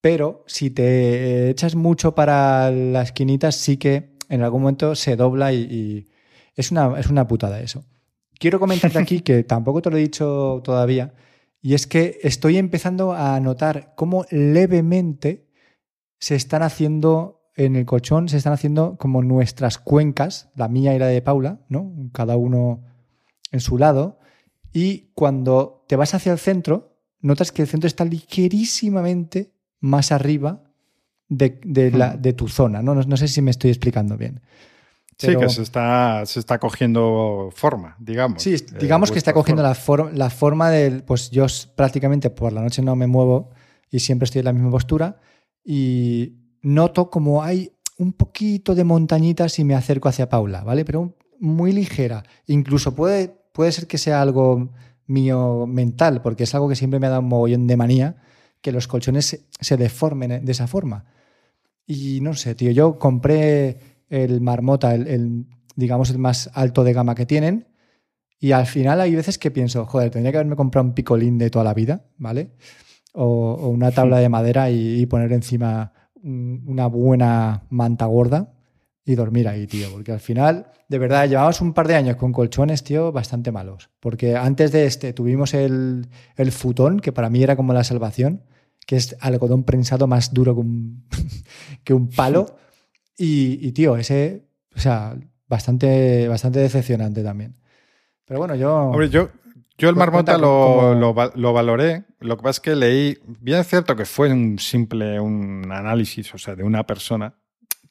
[0.00, 5.52] pero si te echas mucho para la esquinita, sí que en algún momento se dobla
[5.52, 6.06] y, y
[6.56, 7.84] es, una, es una putada eso
[8.38, 11.14] quiero comentarte aquí, que tampoco te lo he dicho todavía,
[11.60, 15.46] y es que estoy empezando a notar cómo levemente
[16.18, 20.98] se están haciendo en el colchón, se están haciendo como nuestras cuencas, la mía y
[20.98, 21.92] la de Paula, ¿no?
[22.12, 22.82] Cada uno
[23.52, 24.18] en su lado.
[24.72, 30.64] Y cuando te vas hacia el centro, notas que el centro está ligerísimamente más arriba
[31.28, 32.82] de, la, de tu zona.
[32.82, 32.94] ¿no?
[32.94, 34.40] No, sé si me estoy explicando bien.
[35.16, 38.42] Sí, que se está, se está cogiendo forma, digamos.
[38.42, 39.76] Sí, eh, digamos que está cogiendo la,
[40.12, 41.04] la forma del.
[41.04, 41.46] Pues yo
[41.76, 43.50] prácticamente por la noche no me muevo
[43.90, 45.20] y siempre estoy en la misma postura
[45.64, 50.84] y noto como hay un poquito de montañitas y me acerco hacia Paula, ¿vale?
[50.84, 52.24] Pero muy ligera.
[52.46, 54.70] Incluso puede, puede ser que sea algo
[55.06, 58.16] mío mental, porque es algo que siempre me ha dado un mogollón de manía,
[58.60, 61.04] que los colchones se deformen de esa forma.
[61.86, 67.14] Y no sé, tío, yo compré el marmota, el, digamos el más alto de gama
[67.14, 67.68] que tienen.
[68.38, 71.50] Y al final hay veces que pienso, joder, tendría que haberme comprado un picolín de
[71.50, 72.50] toda la vida, ¿vale?
[73.12, 78.54] O, una tabla de madera y, poner encima una buena manta gorda
[79.04, 79.88] y dormir ahí, tío.
[79.92, 83.90] Porque al final, de verdad, llevamos un par de años con colchones, tío, bastante malos.
[84.00, 88.42] Porque antes de este tuvimos el, el futón, que para mí era como la salvación,
[88.86, 90.56] que es algodón prensado más duro
[91.84, 92.56] que un palo.
[93.16, 97.56] Y, tío, ese O sea, bastante, bastante decepcionante también.
[98.24, 98.74] Pero bueno, yo.
[98.74, 99.30] Hombre, yo,
[99.78, 102.04] yo el marmota lo, lo, valoré.
[102.20, 103.18] Lo que pasa es que leí.
[103.40, 107.34] Bien es cierto que fue un simple un análisis, o sea, de una persona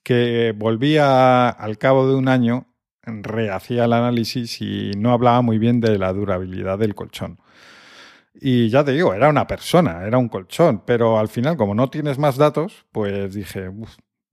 [0.03, 2.67] que volvía al cabo de un año,
[3.05, 7.39] rehacía el análisis y no hablaba muy bien de la durabilidad del colchón.
[8.35, 11.89] Y ya te digo, era una persona, era un colchón, pero al final, como no
[11.89, 13.69] tienes más datos, pues dije,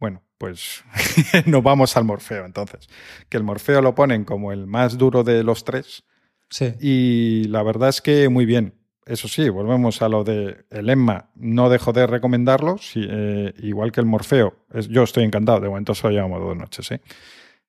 [0.00, 0.82] bueno, pues
[1.46, 2.88] nos vamos al Morfeo entonces.
[3.28, 6.04] Que el Morfeo lo ponen como el más duro de los tres.
[6.48, 6.74] Sí.
[6.80, 8.74] Y la verdad es que muy bien.
[9.06, 11.30] Eso sí, volvemos a lo de el Emma.
[11.34, 14.54] No dejo de recomendarlo, eh, igual que el Morfeo.
[14.88, 15.60] yo estoy encantado.
[15.60, 17.00] De momento solo llevamos dos noches, ¿eh?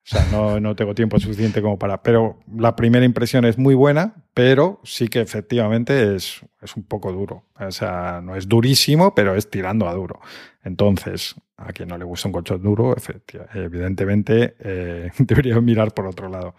[0.03, 2.01] O sea, no, no, tengo tiempo suficiente como para.
[2.01, 7.11] Pero la primera impresión es muy buena, pero sí que efectivamente es, es un poco
[7.11, 7.45] duro.
[7.59, 10.19] O sea, no es durísimo, pero es tirando a duro.
[10.63, 12.95] Entonces, a quien no le gusta un colchón duro,
[13.53, 16.55] evidentemente eh, debería mirar por otro lado.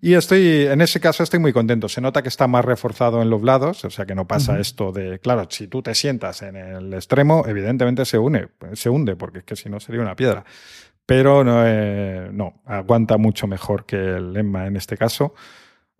[0.00, 1.88] Y estoy, en ese caso estoy muy contento.
[1.88, 4.92] Se nota que está más reforzado en los lados, o sea que no pasa esto
[4.92, 9.38] de, claro, si tú te sientas en el extremo, evidentemente se une, se hunde, porque
[9.38, 10.44] es que si no sería una piedra
[11.08, 15.32] pero no, eh, no, aguanta mucho mejor que el Emma en este caso.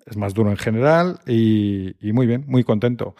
[0.04, 3.16] Es más duro en general y, muy bien, muy contento.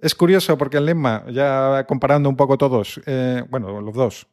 [0.00, 4.26] Es curioso porque el Emma, ya comparando un poco todos, eh, bueno, los dos,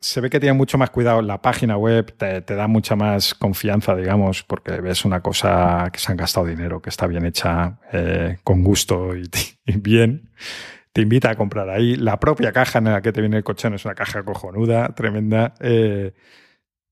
[0.00, 1.22] se ve que tiene mucho más cuidado.
[1.22, 6.10] La página web te, da mucha más confianza, digamos, porque ves una cosa que se
[6.10, 9.30] han gastado dinero, que está bien hecha, eh, con gusto y
[9.78, 10.28] bien
[10.92, 11.96] te invita a comprar ahí.
[11.96, 15.54] La propia caja en la que te viene el colchón es una caja cojonuda, tremenda.
[15.60, 16.12] Eh,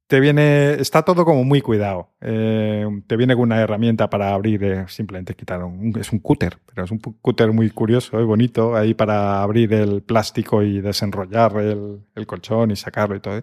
[0.07, 2.11] te viene, está todo como muy cuidado.
[2.21, 6.59] Eh, te viene con una herramienta para abrir, eh, simplemente quitar un, es un cúter,
[6.67, 11.57] pero es un cúter muy curioso y bonito ahí para abrir el plástico y desenrollar
[11.59, 13.41] el, el colchón y sacarlo y todo.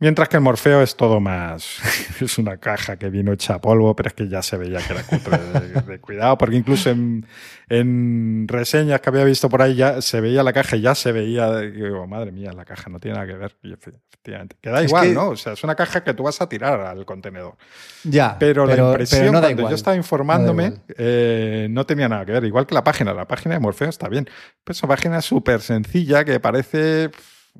[0.00, 1.80] Mientras que el Morfeo es todo más.
[2.20, 4.92] es una caja que vino hecha a polvo, pero es que ya se veía que
[4.92, 5.38] era cutre
[5.82, 10.52] de, cuidado, porque incluso en, reseñas que había visto por ahí ya se veía la
[10.52, 11.52] caja y ya se veía.
[11.56, 13.56] Digo, madre mía, la caja no tiene nada que ver.
[13.64, 14.56] efectivamente.
[14.60, 15.30] Queda igual, ¿no?
[15.30, 17.56] O sea, es una caja que tú vas a tirar al contenedor.
[18.04, 18.36] Ya.
[18.38, 22.44] Pero, la impresión, cuando yo estaba informándome, eh, no, tenía nada que ver.
[22.44, 23.12] Igual que la página.
[23.12, 24.26] La página de Morfeo está bien.
[24.62, 27.10] Pero es una página súper sencilla que parece.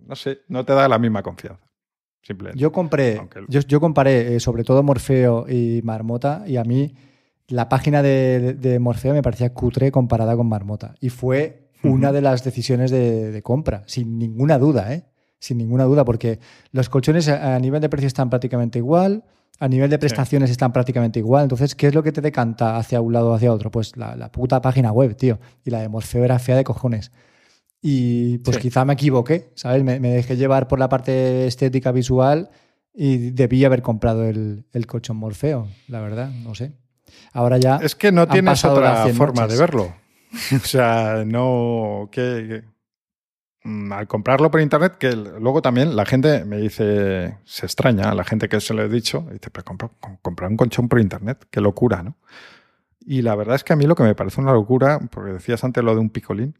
[0.07, 1.67] No sé, no te da la misma confianza.
[2.54, 6.94] Yo compré, yo, comparé eh, sobre todo Morfeo y Marmota y a mí
[7.48, 12.44] la página de, Morfeo me parecía cutre comparada con Marmota y fue una de las
[12.44, 15.04] decisiones de, compra, sin ninguna duda, ¿eh?
[15.40, 16.40] Sin ninguna duda, porque
[16.72, 19.24] los colchones a, nivel de precio están prácticamente igual,
[19.61, 21.44] a nivel de prestaciones están prácticamente igual.
[21.44, 23.70] Entonces, ¿qué es lo que te decanta hacia un lado o hacia otro?
[23.70, 25.38] Pues la, la puta página web, tío.
[25.64, 27.12] Y la de Morfeo era fea de cojones.
[27.81, 29.85] Y pues quizá me equivoqué, ¿sabes?
[29.85, 32.51] Me, dejé llevar por la parte estética visual
[32.93, 36.73] y debí haber comprado el, el colchón Morfeo, la verdad, no sé.
[37.33, 37.77] Ahora ya.
[37.77, 39.95] Es que no tienes otra forma de verlo.
[40.57, 42.09] o sea, no.
[42.11, 42.64] Que,
[43.64, 48.25] mm, al comprarlo por internet, que luego también la gente me dice, se extraña, la
[48.25, 49.64] gente que se lo he dicho, dice, pero
[50.23, 52.17] comprar un colchón por internet, qué locura, ¿no?
[53.01, 55.64] Y la verdad es que a mí lo que me parece una locura, porque decías
[55.64, 56.59] antes lo de un picolín,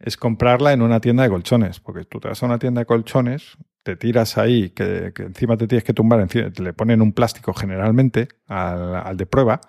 [0.00, 2.86] es comprarla en una tienda de colchones, porque tú te vas a una tienda de
[2.86, 7.12] colchones, te tiras ahí, que, encima te tienes que tumbar, encima, te le ponen un
[7.12, 9.60] plástico generalmente al, de prueba,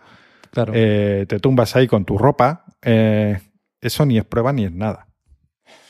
[0.51, 0.73] claro.
[0.75, 3.39] Eh, te tumbas ahí con tu ropa, eh,
[3.81, 5.07] eso ni es prueba ni es nada.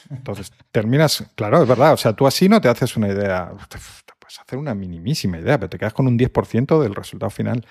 [0.10, 3.78] Entonces terminas, claro, es verdad, o sea, tú así no te haces una idea, te,
[4.20, 7.66] puedes hacer una minimísima idea, pero te quedas con un 10% del resultado final.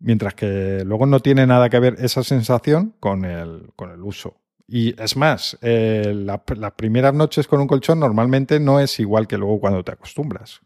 [0.00, 4.40] Mientras que luego no tiene nada que ver esa sensación con el, con el uso.
[4.70, 9.38] Y es más, eh, las primeras noches con un colchón normalmente no es igual que
[9.38, 10.60] luego cuando te acostumbras.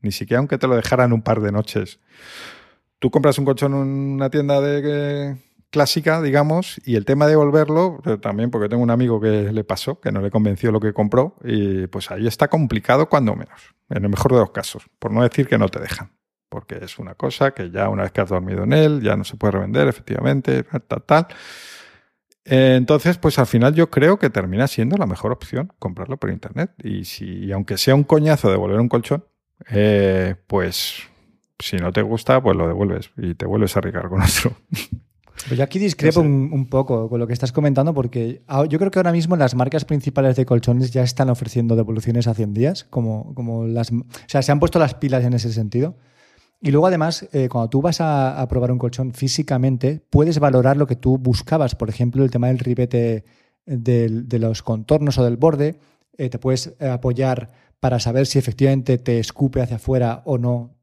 [0.00, 1.98] ni siquiera aunque te lo dejaran un par de noches.
[3.00, 5.36] Tú compras un colchón en una tienda de,
[5.70, 9.64] clásica, digamos, y el tema de devolverlo, eh, también porque tengo un amigo que le
[9.64, 13.74] pasó, que no le convenció lo que compró, y pues ahí está complicado cuando menos,
[13.90, 16.12] en el mejor de los casos, por no decir que no te dejan,
[16.48, 19.24] porque es una cosa que ya una vez que has dormido en él, ya no
[19.24, 21.26] se puede revender, efectivamente, tal, tal.
[22.48, 26.30] Eh, entonces, pues al final yo creo que termina siendo la mejor opción comprarlo por
[26.30, 26.70] internet.
[26.82, 29.24] Y si, aunque sea un coñazo devolver un colchón,
[29.70, 31.02] eh, pues
[31.58, 34.56] si no te gusta, pues lo devuelves y te vuelves a arriesgar con otro.
[35.46, 38.98] Pues yo aquí discrepo un, poco con lo que estás comentando, porque yo creo que
[38.98, 43.34] ahora mismo las marcas principales de colchones ya están ofreciendo devoluciones a 100 días, como,
[43.34, 43.92] como las.
[43.92, 45.96] O sea, se han puesto las pilas en ese sentido.
[46.60, 50.86] Y luego además, eh, cuando tú vas a, probar un colchón físicamente, puedes valorar lo
[50.86, 51.74] que tú buscabas.
[51.74, 53.24] Por ejemplo, el tema del ribete
[53.64, 55.78] de los contornos o del borde.
[56.18, 60.74] Eh, te puedes eh, apoyar para saber si efectivamente te escupe hacia afuera o no.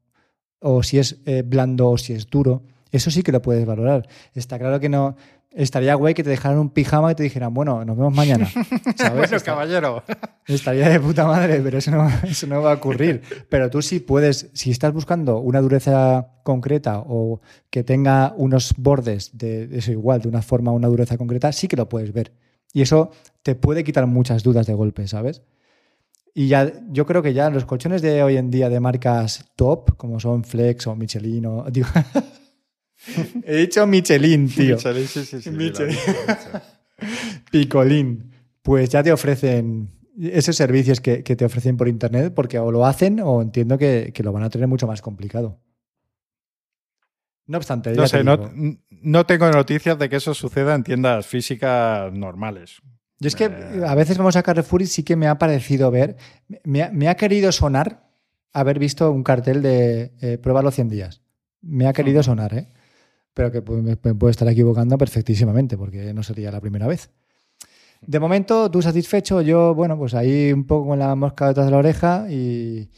[0.60, 2.62] o si es eh, blando o si es duro.
[2.90, 4.08] Eso sí que lo puedes valorar.
[4.34, 5.16] Está claro que no.
[5.56, 8.46] Estaría guay que te dejaran un pijama y te dijeran, bueno, nos vemos mañana.
[8.96, 9.30] ¿sabes?
[9.30, 10.02] bueno, caballero.
[10.46, 13.22] Estaría de puta madre, pero eso no, eso no va a ocurrir.
[13.48, 17.40] Pero tú sí puedes, si estás buscando una dureza concreta o
[17.70, 21.76] que tenga unos bordes de eso igual, de una forma, una dureza concreta, sí que
[21.76, 22.34] lo puedes ver.
[22.74, 23.10] Y eso
[23.42, 25.40] te puede quitar muchas dudas de golpe, ¿sabes?
[26.34, 29.96] Y ya, yo creo que ya los colchones de hoy en día de marcas top,
[29.96, 31.64] como son Flex o Michelin o.
[31.70, 31.88] Digo,
[33.44, 34.76] he dicho Michelin, tío.
[34.76, 35.50] Michelin, sí, sí, sí.
[35.50, 35.96] Michelin.
[37.50, 38.32] Picolín.
[38.62, 43.20] Pues ya te ofrecen esos servicios que, te ofrecen por internet, porque o lo hacen
[43.20, 45.60] o entiendo que, lo van a tener mucho más complicado.
[47.46, 48.50] No obstante, no, sé, no,
[48.90, 52.82] no, tengo noticias de que eso suceda en tiendas físicas normales.
[53.20, 53.82] Yo es que eh.
[53.86, 56.16] a veces vamos a Carrefour y sí que me ha parecido ver,
[56.64, 58.10] me ha, querido sonar
[58.52, 61.22] haber visto un cartel de eh, prueba los 100 días.
[61.62, 62.72] Me ha querido sonar, ¿eh?
[63.36, 67.10] Pero que me, puede estar equivocando perfectísimamente porque no sería la primera vez.
[68.00, 71.72] De momento, tú satisfecho, yo, bueno, pues ahí un poco con la mosca detrás de
[71.72, 72.88] la oreja y,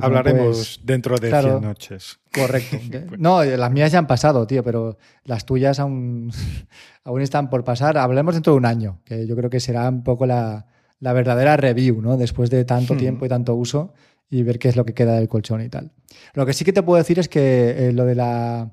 [0.00, 2.18] Hablaremos dentro de 100 noches.
[2.32, 2.78] Correcto.
[3.18, 6.32] no, las mías ya han pasado, tío, pero las tuyas aún,
[7.04, 7.98] aún están por pasar.
[7.98, 10.64] Hablaremos dentro de un año, que yo creo que será un poco la,
[11.00, 12.16] verdadera review, ¿no?
[12.16, 12.96] Después de tanto hmm.
[12.96, 13.92] tiempo y tanto uso
[14.30, 15.92] y ver qué es lo que queda del colchón y tal.
[16.32, 18.70] Lo que sí que te puedo decir es que eh, lo de la...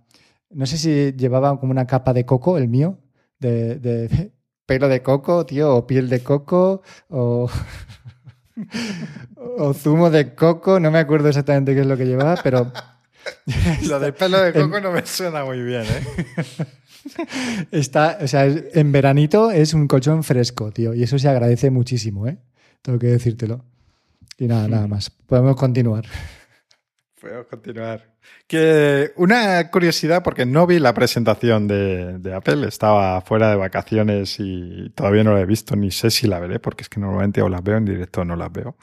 [0.54, 3.00] No sé si llevaba como una capa de coco, el mío,
[3.40, 4.32] de, de
[4.66, 7.50] pelo de coco, tío, o piel de coco, o...
[9.58, 12.72] o zumo de coco, no me acuerdo exactamente qué es lo que llevaba, pero...
[13.88, 16.66] lo de pelo de coco no me suena muy bien, ¿eh?
[17.72, 22.28] Está, o sea, en veranito es un colchón fresco, tío, y eso se agradece muchísimo,
[22.28, 22.38] ¿eh?
[22.82, 23.66] Tengo que decírtelo.
[24.38, 25.10] Y nada, nada más.
[25.10, 26.06] Podemos continuar.
[27.20, 28.13] Podemos continuar.
[28.48, 34.90] Que una curiosidad, porque no vi la presentación de, Apple, estaba fuera de vacaciones y
[34.96, 37.50] todavía no la he visto, ni sé si la veré, porque es que normalmente o
[37.50, 38.78] las veo en directo o no las veo.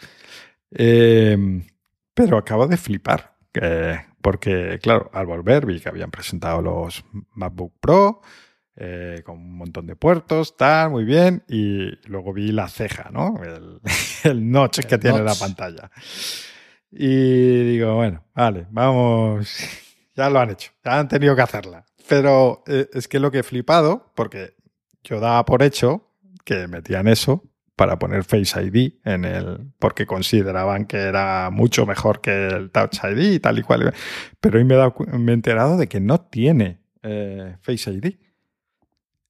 [0.71, 1.67] Em,
[2.15, 3.37] pero acabo de flipar,
[4.23, 8.23] porque claro, al volver vi que habían presentado los MacBook Pro,
[8.83, 13.39] eh, con un montón de puertos, tal, muy bien, y luego vi la ceja, ¿no?
[14.25, 15.91] El, notch que tiene la pantalla.
[16.93, 19.49] Y digo, bueno, vale, vamos,
[20.17, 21.85] ya lo han hecho, ya han tenido que hacerla.
[22.09, 24.55] Pero eh, es que lo que he flipado, porque
[25.05, 26.09] yo daba por hecho
[26.45, 27.45] que metían eso
[27.77, 32.99] para poner Face ID en el, porque consideraban que era mucho mejor que el Touch
[33.05, 33.95] ID y tal y cual.
[34.41, 38.17] Pero hoy me he, me he enterado de que no tiene eh, Face ID.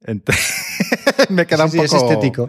[1.29, 2.49] me queda un poco estético.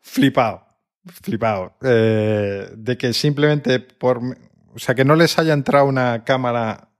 [0.00, 0.67] flipado
[1.06, 1.76] flipado.
[1.82, 4.18] Eh, de que simplemente por.
[4.74, 6.90] O sea, que no les haya entrado una cámara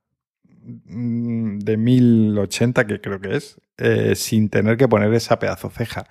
[0.86, 6.06] mm, de 1080, que creo que es, eh, sin tener que poner esa pedazo ceja.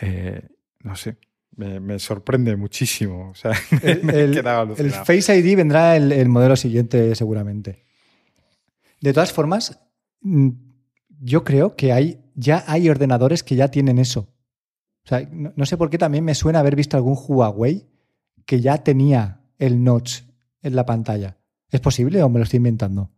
[0.00, 0.42] Eh,
[0.80, 1.16] no sé.
[1.56, 3.30] Me, sorprende muchísimo.
[3.30, 4.38] O sea, el,
[4.78, 7.84] el, Face ID vendrá el, el modelo siguiente, seguramente.
[9.00, 9.78] De todas formas,
[10.22, 10.50] mm,
[11.20, 14.28] yo creo que hay, ya hay ordenadores que ya tienen eso.
[15.04, 17.88] O sea, no, sé por qué también me suena haber visto algún Huawei
[18.44, 20.22] que ya tenía el notch
[20.62, 21.36] en la pantalla.
[21.70, 23.10] ¿Es posible o me lo estoy inventando?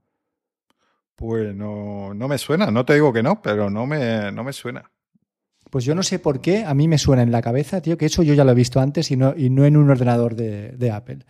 [1.17, 4.91] Pues no, me suena, no te digo que no, pero no me, no me suena.
[5.71, 8.07] Pues yo no sé por qué, a mí me suena en la cabeza, tío, que
[8.07, 10.91] eso yo ya lo he visto antes y no, y no en un ordenador de,
[10.91, 11.21] Apple.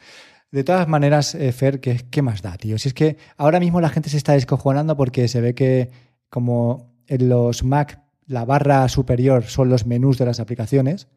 [0.50, 2.78] De todas maneras, eh, Fer, ¿qué, ¿qué, más da, tío?
[2.78, 5.90] Si es que ahora mismo la gente se está descojonando porque se ve que
[6.28, 8.02] como en los Mac
[8.32, 11.08] la barra superior son los menús de las aplicaciones,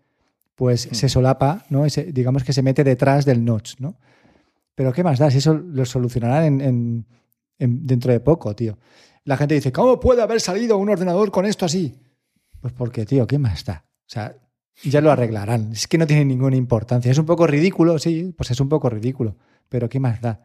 [0.56, 1.86] pues se solapa, ¿no?
[1.86, 3.98] digamos que se mete detrás del notch, ¿no?
[4.76, 5.32] Pero ¿qué más da?
[5.32, 7.06] Si eso lo solucionarán en,
[7.58, 8.78] dentro de poco, tío.
[9.24, 11.96] La gente dice, ¿cómo puede haber salido un ordenador con esto así?
[12.60, 13.86] Pues porque, tío, ¿qué más da?
[13.88, 14.36] O sea,
[14.84, 15.72] ya lo arreglarán.
[15.72, 17.10] Es que no tiene ninguna importancia.
[17.10, 19.38] Es un poco ridículo, sí, pues es un poco ridículo.
[19.70, 20.44] Pero ¿qué más da?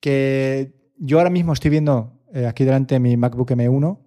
[0.00, 3.98] Que yo ahora mismo estoy viendo eh, aquí delante mi MacBook M1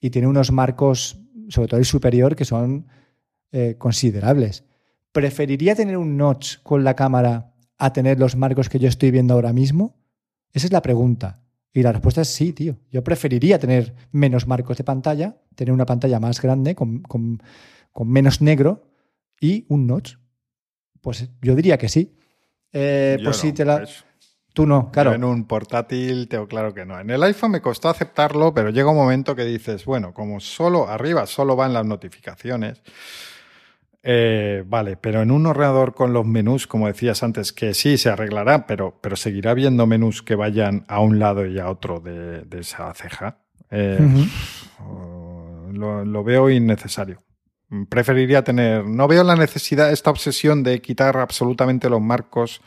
[0.00, 2.86] y tiene unos marcos sobre todo el superior, que son
[3.52, 4.64] eh, considerables.
[5.12, 9.34] ¿Preferiría tener un notch con la cámara a tener los marcos que yo estoy viendo
[9.34, 9.96] ahora mismo?
[10.52, 11.42] Esa es la pregunta.
[11.72, 12.78] Y la respuesta es sí, tío.
[12.90, 17.42] Yo preferiría tener menos marcos de pantalla, tener una pantalla más grande, con,
[18.04, 18.88] menos negro
[19.40, 20.14] y un notch.
[21.00, 22.16] Pues yo diría que sí.
[22.72, 23.86] Eh, pues sí, te la.
[24.60, 25.14] Tú no, claro.
[25.14, 27.00] en un portátil tengo claro que no.
[27.00, 30.88] En el iPhone me costó aceptarlo, pero llega un momento que dices, bueno, como solo
[30.88, 32.82] arriba solo van las notificaciones,
[34.02, 38.08] Eh, vale, pero en un ordenador con los menús, como decías antes, que sí se
[38.08, 42.46] arreglará, pero, pero seguirá habiendo menús que vayan a un lado y a otro de,
[42.58, 43.38] esa ceja.
[43.70, 43.98] Eh,
[45.72, 47.22] lo, lo, veo innecesario.
[47.88, 48.86] Preferiría tener.
[48.86, 52.62] No veo la necesidad, esta obsesión de quitar absolutamente los marcos.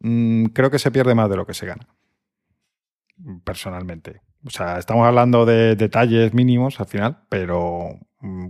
[0.00, 1.86] Mm, creo que se pierde más de lo que se gana.
[3.44, 4.22] Personalmente.
[4.46, 8.48] O sea, estamos hablando de detalles mínimos al final, pero mm,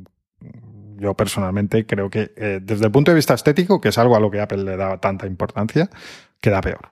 [0.99, 4.21] yo personalmente creo que eh, desde el punto de vista estético, que es algo a
[4.21, 5.89] lo que Apple le da tanta importancia,
[6.41, 6.91] queda peor.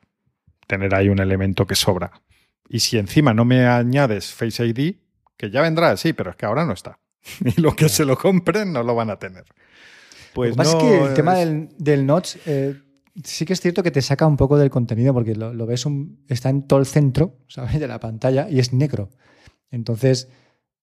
[0.67, 2.23] Tener ahí un elemento que sobra.
[2.69, 4.97] Y si encima no me añades Face ID,
[5.37, 6.99] que ya vendrá, sí, pero es que ahora no está.
[7.45, 9.45] Y lo que se lo compren no lo van a tener.
[10.33, 12.75] Pues lo que pasa es que el tema del, del notch eh,
[13.25, 15.87] sí que es cierto que te saca un poco del contenido porque lo, ves,
[16.29, 17.81] está en todo el centro ¿sabes?
[17.81, 19.11] de la pantalla y es negro.
[19.71, 20.29] Entonces,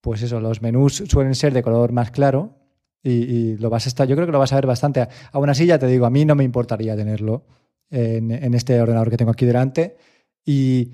[0.01, 2.59] pues eso, los menús suelen ser de color más claro
[3.01, 5.07] y, lo vas a estar, yo creo que lo vas a ver bastante.
[5.34, 7.45] Aún así, ya te digo, a mí no me importaría tenerlo
[7.89, 9.97] en, este ordenador que tengo aquí delante.
[10.45, 10.91] Y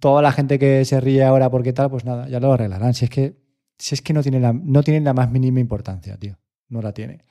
[0.00, 2.94] toda la gente que se ríe ahora porque tal, pues nada, ya lo arreglarán.
[2.94, 3.36] Si es que,
[3.78, 6.38] si es que no, tiene la, no tiene la más mínima importancia, tío.
[6.68, 7.24] No la tiene.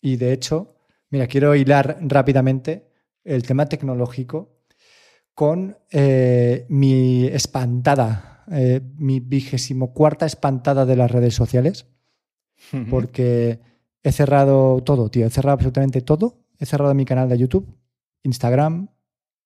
[0.00, 0.77] Y de hecho,
[1.10, 2.88] mira, quiero hilar rápidamente
[3.24, 4.58] el tema tecnológico
[5.34, 11.86] con eh, mi espantada, eh, mi vigésimo cuarta espantada de las redes sociales
[12.90, 13.60] porque
[14.02, 15.26] he cerrado todo, tío.
[15.26, 16.44] He cerrado absolutamente todo.
[16.58, 17.78] He cerrado mi canal de YouTube,
[18.24, 18.88] Instagram,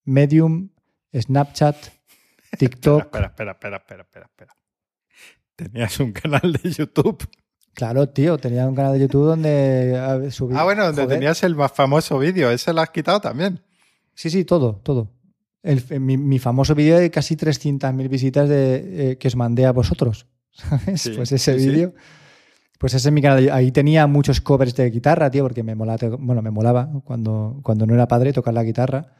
[0.04, 0.70] Medium,
[1.14, 1.76] Snapchat,
[2.58, 3.04] TikTok.
[3.04, 4.56] espera, espera, espera, espera, espera, espera.
[5.54, 7.22] ¿Tenías un canal de YouTube?
[7.75, 10.55] Claro, tío, tenía un canal de YouTube donde subí.
[10.57, 12.51] Ah, bueno, donde tenías el más famoso vídeo.
[12.51, 13.61] ¿Ese lo has quitado también?
[14.14, 15.11] Sí, sí, todo, todo.
[15.99, 20.27] mi, famoso vídeo de casi 300.000 visitas de, eh, que os mandé a vosotros.
[20.53, 21.11] ¿Sabes?
[21.16, 21.95] pues ese vídeo.
[22.79, 23.49] Pues ese es mi canal.
[23.51, 27.87] Ahí tenía muchos covers de guitarra, tío, porque me molaba, bueno, me molaba cuando, cuando
[27.87, 29.14] no era padre tocar la guitarra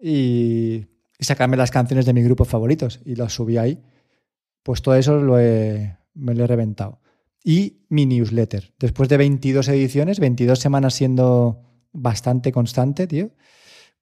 [0.00, 0.86] y,
[1.20, 3.82] sacarme las canciones de mis grupos favoritos y los subí ahí.
[4.62, 7.00] Pues todo eso lo he, me lo he reventado.
[7.48, 8.74] Y mi newsletter.
[8.80, 13.30] Después de 22 ediciones, 22 semanas siendo bastante constante, tío,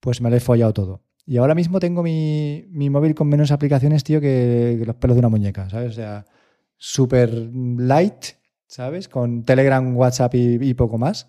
[0.00, 1.02] pues me lo he follado todo.
[1.26, 5.18] Y ahora mismo tengo mi, mi móvil con menos aplicaciones, tío, que, los pelos de
[5.18, 5.90] una muñeca, ¿sabes?
[5.90, 6.24] O sea,
[6.78, 8.36] súper light
[8.66, 9.10] ¿sabes?
[9.10, 11.28] Con Telegram, WhatsApp y, poco más.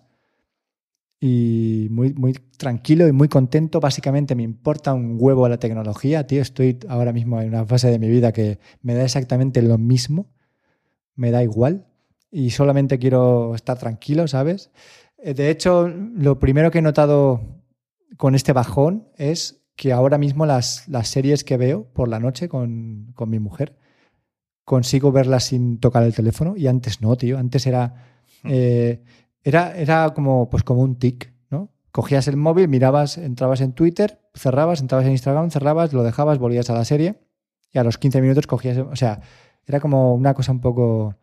[1.20, 3.78] Y muy, muy tranquilo y muy contento.
[3.78, 6.40] Básicamente me importa un huevo la tecnología, tío.
[6.40, 10.30] Estoy ahora mismo en una fase de mi vida que me da exactamente lo mismo.
[11.14, 11.86] Me da igual.
[12.30, 14.70] Y solamente quiero estar tranquilo, ¿sabes?
[15.18, 17.62] Eh, de hecho, lo primero que he notado
[18.16, 22.48] con este bajón es que ahora mismo las, las series que veo por la noche
[22.48, 23.76] con, con mi mujer
[24.66, 27.38] consigo verla sin tocar el teléfono y antes no, tío.
[27.38, 27.94] Antes era,
[28.42, 28.48] hmm.
[28.50, 29.02] eh,
[29.42, 31.70] era, era como, pues como un tic, ¿no?
[31.92, 36.68] Cogías el móvil, mirabas, entrabas en Twitter, cerrabas, entrabas en Instagram, cerrabas, lo dejabas, volvías
[36.68, 37.20] a la serie
[37.72, 39.20] y a los 15 minutos cogías, o sea,
[39.66, 41.14] era como una cosa un poco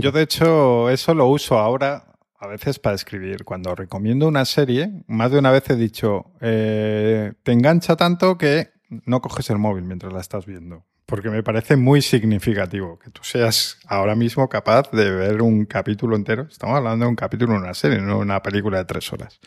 [0.00, 3.44] Yo de hecho eso lo uso ahora a veces para escribir.
[3.44, 8.70] Cuando recomiendo una serie, más de una vez he dicho, eh, te engancha tanto que
[8.88, 13.22] no coges el móvil mientras la estás viendo porque me parece muy significativo que tú
[13.22, 16.46] seas ahora mismo capaz de ver un capítulo entero.
[16.50, 19.38] Estamos hablando de un capítulo en una serie, no una película de tres horas.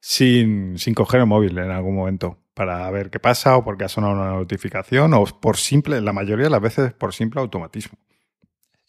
[0.00, 3.88] Sin, sin coger el móvil en algún momento para ver qué pasa o porque ha
[3.88, 7.98] sonado una notificación o por simple, la mayoría de las veces por simple automatismo.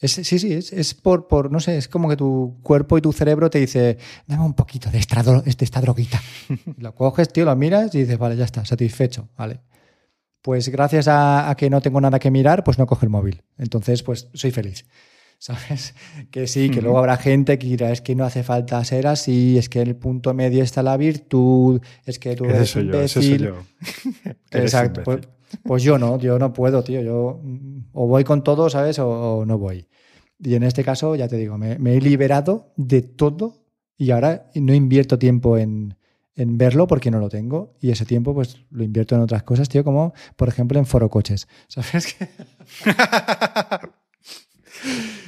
[0.01, 3.49] Sí, sí, es, por, por, no sé, es como que tu cuerpo y tu cerebro
[3.49, 6.21] te dice, dame un poquito de esta, de esta droguita.
[6.77, 9.61] lo coges, tío, lo miras y dices, vale, ya está, satisfecho, vale
[10.47, 13.43] pues gracias a, que no tengo nada que mirar, pues no cojo el móvil.
[13.57, 14.85] Entonces, pues soy feliz.
[15.39, 15.93] ¿Sabes?
[16.31, 19.57] Que sí, que luego habrá gente que dirá, es que no hace falta ser así,
[19.57, 23.43] es que en el punto medio está la virtud, es que tú eres un imbécil.
[23.43, 23.57] Yo,
[24.51, 25.03] Exacto.
[25.03, 25.27] Pues,
[25.63, 27.01] pues, yo no, yo no puedo, tío.
[27.01, 27.41] Yo
[27.93, 28.99] o voy con todo, ¿sabes?
[28.99, 29.87] O, no voy.
[30.39, 33.63] Y en este caso, ya te digo, me he liberado de todo
[33.97, 35.95] y ahora no invierto tiempo en,
[36.37, 39.67] en verlo porque no lo tengo y ese tiempo pues lo invierto en otras cosas,
[39.67, 41.47] tío, como por ejemplo en forocoches.
[41.67, 42.29] ¿Sabes qué?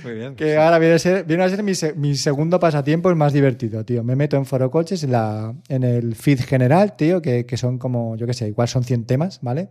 [0.04, 0.36] Muy bien.
[0.36, 4.04] Que ahora viene a ser, viene a ser mi, segundo pasatiempo, el más divertido, tío.
[4.04, 8.16] Me meto en forocoches en, la, en el feed general, tío, que, que son como,
[8.16, 9.70] yo qué sé, igual son 100 temas, ¿vale?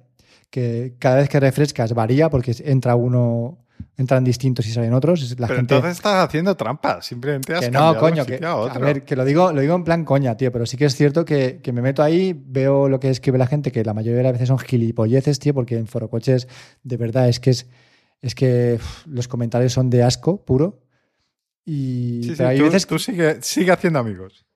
[0.51, 3.59] Que cada vez que refrescas varía porque entra uno
[3.99, 5.39] entran distintos y salen otros.
[5.39, 9.17] La pero entonces estás haciendo trampa, simplemente has que no, coño, que, a, ver, que
[9.17, 11.83] lo digo, lo digo en plan coña, tío, pero sí que es cierto que, me
[11.83, 14.59] meto ahí, veo lo que escribe la gente, que la mayoría de las veces son
[14.59, 16.47] gilipolleces, tío, porque en forocoches
[16.85, 17.67] de verdad es que es,
[18.21, 20.81] es que los comentarios son de asco puro.
[21.65, 24.47] Y Sí, sí, hay tú, veces tú sigue, sigue haciendo amigos.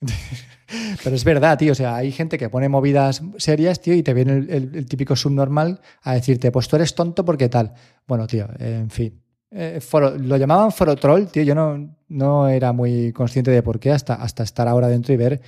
[1.02, 1.72] Pero es verdad, tío.
[1.72, 5.80] O sea, hay gente que pone movidas serias, tío, y te viene el, típico subnormal
[6.02, 7.72] a decirte, pues tú eres tonto porque tal.
[8.06, 9.22] Bueno, tío, en fin.
[9.50, 9.80] Eh,
[10.18, 11.42] lo llamaban foro troll, tío.
[11.42, 15.16] Yo no, no era muy consciente de por qué hasta, hasta estar ahora dentro y
[15.16, 15.40] ver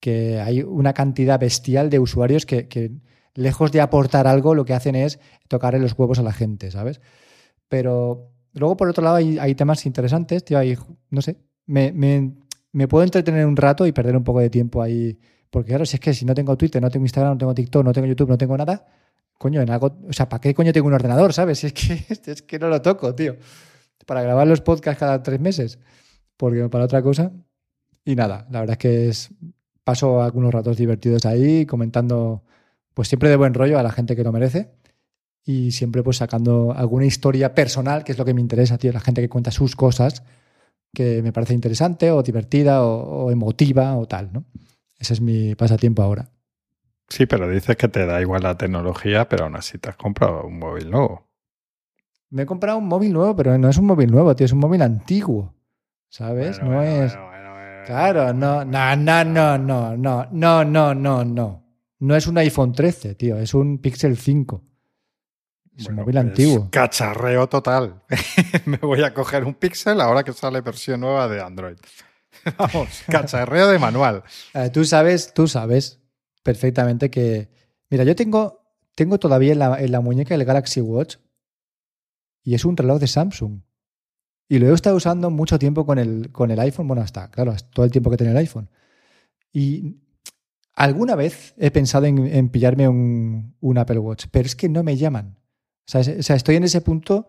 [0.00, 2.90] que hay una cantidad bestial de usuarios que, que,
[3.34, 5.18] lejos de aportar algo, lo que hacen es
[5.48, 7.00] tocarle los huevos a la gente, ¿sabes?
[7.68, 10.58] Pero luego, por otro lado, hay, temas interesantes, tío.
[10.58, 10.76] Hay,
[11.10, 12.32] no sé, me,
[12.72, 15.18] me puedo entretener un rato y perder un poco de tiempo ahí.
[15.50, 17.84] Porque claro, si es que si no tengo Twitter, no tengo Instagram, no tengo TikTok,
[17.84, 18.86] no tengo YouTube, no tengo nada,
[19.42, 21.64] coño, en algo, o sea, ¿para qué coño tengo un ordenador, sabes?
[21.64, 23.36] Es que, es que no lo toco, tío.
[24.06, 25.78] Para grabar los podcasts cada tres meses.
[26.36, 27.32] Porque para otra cosa.
[28.04, 29.30] Y nada, la verdad es que es,
[29.84, 32.44] paso algunos ratos divertidos ahí, comentando,
[32.94, 34.70] pues siempre de buen rollo a la gente que lo merece.
[35.44, 39.00] Y siempre pues sacando alguna historia personal, que es lo que me interesa, tío, la
[39.00, 40.22] gente que cuenta sus cosas,
[40.94, 44.44] que me parece interesante o divertida o, o emotiva o tal, ¿no?
[44.98, 46.30] Ese es mi pasatiempo ahora.
[47.08, 50.44] Sí, pero dices que te da igual la tecnología, pero aún así te has comprado
[50.44, 51.28] un móvil nuevo.
[52.30, 54.60] Me he comprado un móvil nuevo, pero no es un móvil nuevo, tío, es un
[54.60, 55.54] móvil antiguo.
[56.08, 56.58] ¿Sabes?
[56.60, 57.16] Bueno, no bueno, es.
[57.16, 57.32] bueno.
[57.84, 61.62] Claro, no, no, no, no, no, no, no, no, no, no.
[61.98, 64.62] No es un iPhone 13, tío, es un Pixel 5.
[65.76, 66.68] Es un móvil antiguo.
[66.70, 68.02] Cacharreo total.
[68.66, 71.76] Me voy a coger un Pixel ahora que sale versión nueva de Android.
[72.58, 74.22] Vamos, cacharreo de manual.
[74.54, 76.00] Eh, tú sabes, tú sabes
[76.42, 77.50] perfectamente que.
[77.90, 78.64] Mira, yo tengo,
[78.94, 81.16] tengo todavía en la, en la muñeca el Galaxy Watch
[82.42, 83.60] y es un reloj de Samsung.
[84.48, 86.88] Y lo he estado usando mucho tiempo con el, con el iPhone.
[86.88, 88.68] Bueno, hasta, claro, hasta todo el tiempo que tenía el iPhone.
[89.52, 90.00] Y
[90.74, 94.82] alguna vez he pensado en, en pillarme un, un Apple Watch, pero es que no
[94.82, 95.38] me llaman.
[95.86, 97.28] O sea, estoy en ese punto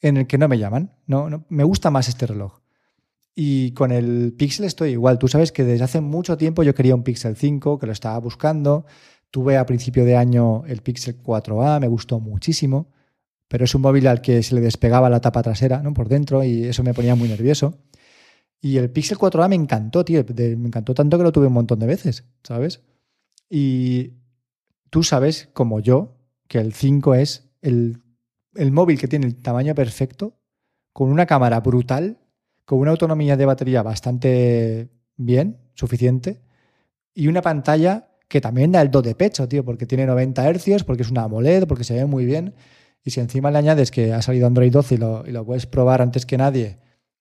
[0.00, 0.92] en el que no me llaman.
[1.06, 2.60] No, me gusta más este reloj.
[3.34, 5.18] Y con el Pixel estoy igual.
[5.18, 8.18] Tú sabes que desde hace mucho tiempo yo quería un Pixel 5, que lo estaba
[8.18, 8.84] buscando.
[9.30, 12.92] Tuve a principio de año el Pixel 4A, me gustó muchísimo,
[13.48, 15.92] pero es un móvil al que se le despegaba la tapa trasera ¿no?
[15.92, 17.80] por dentro y eso me ponía muy nervioso.
[18.60, 20.24] Y el Pixel 4A me encantó, tío.
[20.36, 22.82] me encantó tanto que lo tuve un montón de veces, ¿sabes?
[23.50, 24.12] Y
[24.90, 28.02] tú sabes, como yo, que el 5 es el,
[28.54, 30.38] el móvil que tiene el tamaño perfecto,
[30.92, 32.18] con una cámara brutal,
[32.64, 36.40] con una autonomía de batería bastante bien, suficiente,
[37.12, 40.84] y una pantalla que también da el do de pecho, tío, porque tiene 90 Hz,
[40.84, 42.54] porque es una AMOLED, porque se ve muy bien.
[43.04, 45.66] Y si encima le añades que ha salido Android 12 y lo, y lo puedes
[45.66, 46.78] probar antes que nadie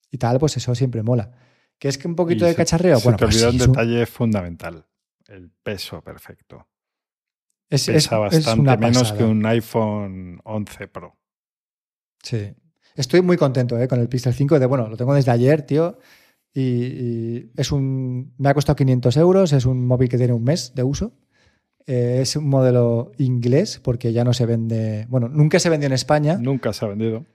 [0.10, 1.32] y tal, pues eso siempre mola.
[1.78, 2.98] ¿Que es que un poquito Y de se- cacharreo?
[3.00, 4.86] Se bueno, te pues olvidó sí, un es un- detalle fundamental.
[5.28, 6.68] El peso perfecto.
[7.74, 9.18] Es, es- Pesa es bastante menos pasada.
[9.18, 11.18] que un iPhone 11 Pro.
[12.22, 12.54] Sí.
[12.96, 13.88] Estoy muy contento ¿eh?
[13.88, 14.60] con el Pixel 5.
[14.60, 15.98] De, bueno, lo tengo desde ayer, tío.
[16.54, 18.34] Y, y es un.
[18.38, 19.52] Me ha costado 500 euros.
[19.54, 21.14] Es un móvil que tiene un mes de uso.
[21.86, 25.06] Eh, es un modelo inglés porque ya no se vende.
[25.10, 26.38] Bueno, nunca se vendió en España.
[26.40, 27.26] Nunca se ha vendido.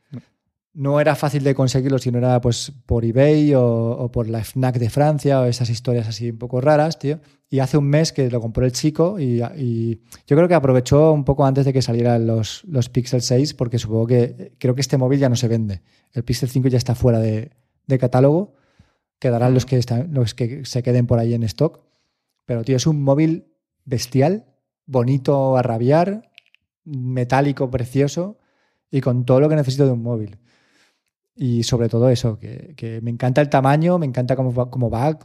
[0.74, 4.44] No era fácil de conseguirlo si no era pues, por eBay o, o por la
[4.44, 7.20] FNAC de Francia o esas historias así un poco raras, tío.
[7.50, 11.12] Y hace un mes que lo compró el chico y, y yo creo que aprovechó
[11.12, 14.82] un poco antes de que salieran los, los Pixel 6 porque supongo que creo que
[14.82, 15.82] este móvil ya no se vende.
[16.12, 17.50] El Pixel 5 ya está fuera de,
[17.86, 18.54] de catálogo.
[19.18, 21.80] Quedarán los que, están, los que se queden por ahí en stock.
[22.44, 23.48] Pero, tío, es un móvil
[23.84, 24.46] bestial,
[24.86, 26.30] bonito a rabiar,
[26.84, 28.38] metálico, precioso
[28.90, 30.38] y con todo lo que necesito de un móvil.
[31.40, 34.90] Y sobre todo eso, que, que me encanta el tamaño, me encanta cómo va, cómo
[34.90, 35.16] va.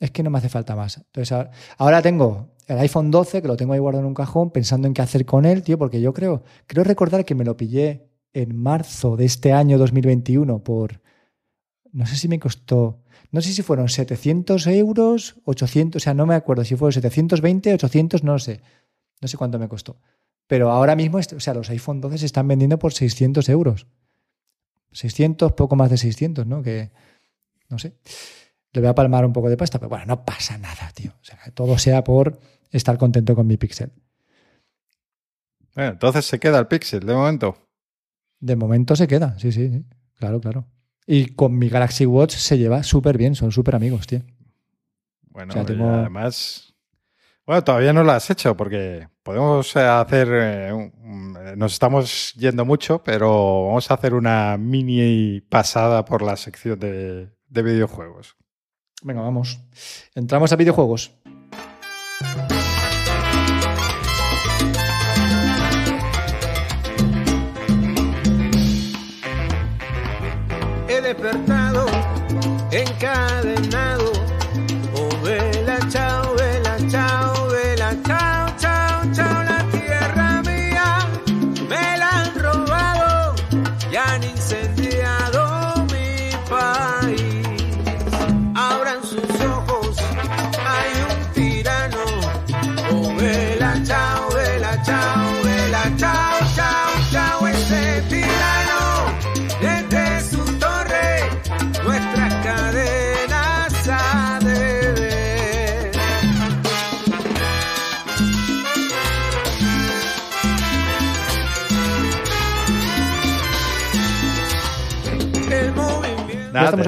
[0.00, 0.96] Es que no me hace falta más.
[0.96, 4.88] Entonces, ahora, tengo el iPhone 12, que lo tengo ahí guardado en un cajón, pensando
[4.88, 8.08] en qué hacer con él, tío, porque yo creo, creo recordar que me lo pillé
[8.32, 11.02] en marzo de este año 2021 por,
[11.92, 16.24] no sé si me costó, no sé si fueron 700 euros, 800, o sea, no
[16.24, 18.62] me acuerdo si fueron 720, 800, no sé,
[19.20, 20.00] no sé cuánto me costó.
[20.46, 23.86] Pero ahora mismo, o sea, los iPhone 12 se están vendiendo por 600 euros.
[24.94, 26.62] 600, poco más de 600, ¿no?
[26.62, 26.90] Que,
[27.68, 27.94] no sé.
[28.72, 31.12] Le voy a palmar un poco de pasta, pero bueno, no pasa nada, tío.
[31.20, 32.40] O sea, todo sea por
[32.70, 33.92] estar contento con mi Pixel.
[35.74, 37.56] Bueno, entonces se queda el Pixel de momento.
[38.40, 39.84] De momento se queda, sí, sí, sí.
[40.18, 40.66] Claro, claro.
[41.06, 44.22] Y con mi Galaxy Watch se lleva súper bien, son súper amigos, tío.
[45.30, 46.73] Bueno, O sea, y tengo- además.
[47.46, 50.28] Bueno, todavía no lo has hecho porque podemos eh, hacer.
[50.32, 56.36] eh, eh, nos estamos yendo mucho, pero vamos a hacer una mini pasada por la
[56.36, 58.36] sección de, de videojuegos.
[59.02, 59.60] Venga, vamos.
[60.14, 61.12] Entramos a videojuegos.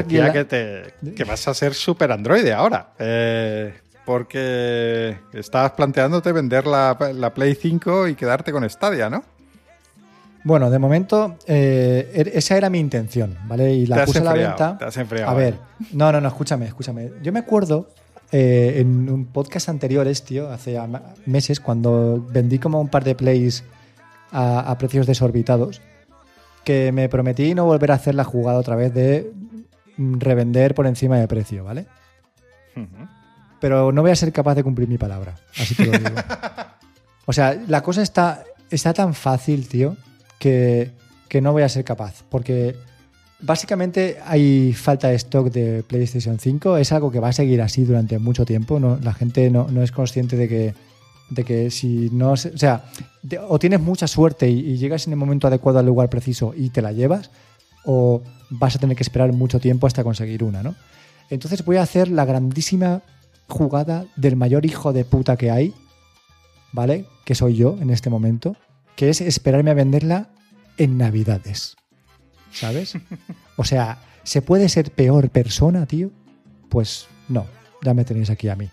[0.02, 2.90] Decía que, te, que vas a ser super Android ahora.
[2.98, 3.72] Eh,
[4.04, 9.24] porque estabas planteándote vender la, la, Play 5 y quedarte con Stadia, ¿no?
[10.44, 13.74] Bueno, de momento eh, er, esa era mi intención, ¿vale?
[13.74, 14.78] Y la puse a la venta.
[14.78, 15.32] Te has enfriado.
[15.32, 15.58] A ver,
[15.92, 17.10] no, no, no, escúchame, escúchame.
[17.20, 17.88] Yo me acuerdo
[18.30, 20.78] eh, en un podcast anteriores, tío, hace
[21.26, 23.64] meses, cuando vendí como un par de plays
[24.30, 25.82] a, a precios desorbitados,
[26.62, 29.32] que me prometí no volver a hacer la jugada otra vez de
[29.96, 31.86] revender por encima de precio, ¿vale?
[33.60, 36.10] Pero no voy a ser capaz de cumplir mi palabra, así te lo digo.
[37.26, 39.96] o sea, la cosa está, está tan fácil, tío,
[40.38, 40.90] que,
[41.28, 42.76] que no voy a ser capaz, porque
[43.40, 47.84] básicamente hay falta de stock de PlayStation 5, es algo que va a seguir así
[47.84, 50.74] durante mucho tiempo, no, la gente no, no es consciente de que
[51.28, 52.84] de que si no, o sea,
[53.48, 56.70] o tienes mucha suerte y, y, llegas en el momento adecuado al lugar preciso y
[56.70, 57.30] te la llevas,
[57.86, 60.74] o vas a tener que esperar mucho tiempo hasta conseguir una, ¿no?
[61.30, 63.02] Entonces voy a hacer la grandísima
[63.48, 65.72] jugada del mayor hijo de puta que hay,
[66.72, 67.06] ¿vale?
[67.24, 68.56] Que soy yo en este momento,
[68.96, 70.28] que es esperarme a venderla
[70.76, 71.76] en Navidades.
[72.52, 72.94] ¿Sabes?
[73.56, 76.10] O sea, ¿se puede ser peor persona, tío?
[76.68, 77.46] Pues no,
[77.82, 78.68] ya me tenéis aquí a mí.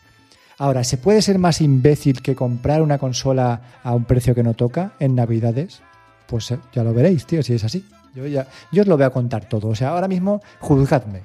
[0.58, 4.54] Ahora, ¿se puede ser más imbécil que comprar una consola a un precio que no
[4.54, 5.82] toca en Navidades?
[6.28, 7.86] Pues eh, ya lo veréis, tío, si es así.
[8.14, 9.70] Yo, ya, yo os lo voy a contar todo.
[9.70, 11.22] O sea, ahora mismo juzgadme.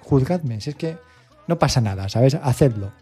[0.00, 0.60] Juzgadme.
[0.60, 0.96] Si es que
[1.46, 2.34] no pasa nada, ¿sabes?
[2.34, 2.92] Hacedlo.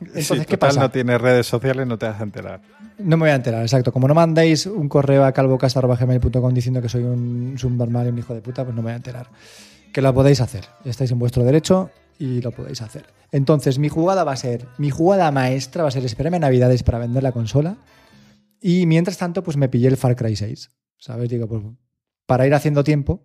[0.00, 0.80] Entonces, ¿qué pasa?
[0.80, 2.60] no tienes redes sociales, no te vas a enterar.
[2.98, 3.92] No me voy a enterar, exacto.
[3.92, 8.34] Como no mandáis un correo a calvocast.gmail.com diciendo que soy un subnormal y un hijo
[8.34, 9.28] de puta, pues no me voy a enterar.
[9.92, 10.66] Que lo podéis hacer.
[10.84, 13.06] Estáis en vuestro derecho y lo podéis hacer.
[13.32, 16.82] Entonces, mi jugada va a ser, mi jugada maestra va a ser esperarme a Navidades
[16.82, 17.76] para vender la consola.
[18.60, 20.70] Y mientras tanto, pues me pillé el Far Cry 6.
[20.98, 21.28] ¿Sabes?
[21.28, 21.62] Digo, pues
[22.28, 23.24] para ir haciendo tiempo,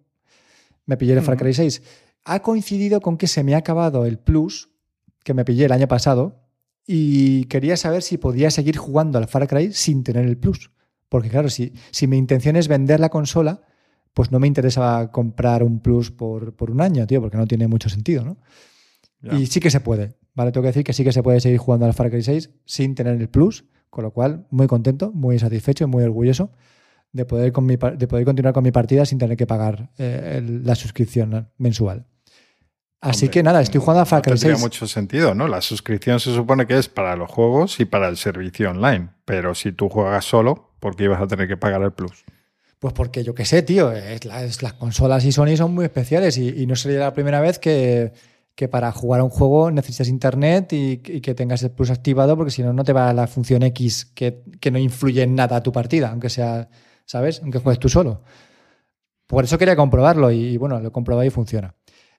[0.86, 1.84] me pillé el Far Cry 6.
[2.24, 4.70] Ha coincidido con que se me ha acabado el Plus,
[5.26, 6.48] que me pillé el año pasado,
[6.88, 10.72] y quería saber si podía seguir jugando al Far Cry sin tener el Plus.
[11.10, 13.64] Porque claro, si, si mi intención es vender la consola,
[14.14, 17.68] pues no me interesaba comprar un Plus por, por un año, tío, porque no tiene
[17.68, 18.38] mucho sentido, ¿no?
[19.38, 20.54] Y sí que se puede, ¿vale?
[20.54, 22.96] Tengo que decir que sí que se puede seguir jugando al Far Cry 6 sin
[22.96, 26.52] tener el Plus, con lo cual muy contento, muy satisfecho y muy orgulloso
[27.14, 30.36] de poder, con mi, de poder continuar con mi partida sin tener que pagar eh,
[30.38, 32.06] el, la suscripción mensual.
[33.00, 34.42] Así que nada, estoy jugando a Far Cry no 6.
[34.42, 35.48] Tiene mucho sentido, ¿no?
[35.50, 39.10] La suscripción se supone que es para los juegos y para el servicio online.
[39.26, 42.24] Pero si tú juegas solo, ¿por qué ibas a tener que pagar el plus?
[42.80, 43.92] Pues porque yo qué sé, tío.
[43.92, 47.60] Es, las consolas y Sony son muy especiales y, y, no sería la primera vez
[47.60, 48.14] que,
[48.56, 52.38] que para jugar a un juego necesitas internet y, y, que tengas el plus activado,
[52.38, 55.58] porque si no, no te va la función X que, que no influye en nada
[55.58, 56.70] a tu partida, aunque sea
[57.06, 57.42] ¿sabes?
[57.42, 58.22] Aunque juegues tú solo.
[59.28, 61.76] Por eso quería comprobarlo y, bueno, lo he comprobado y funciona.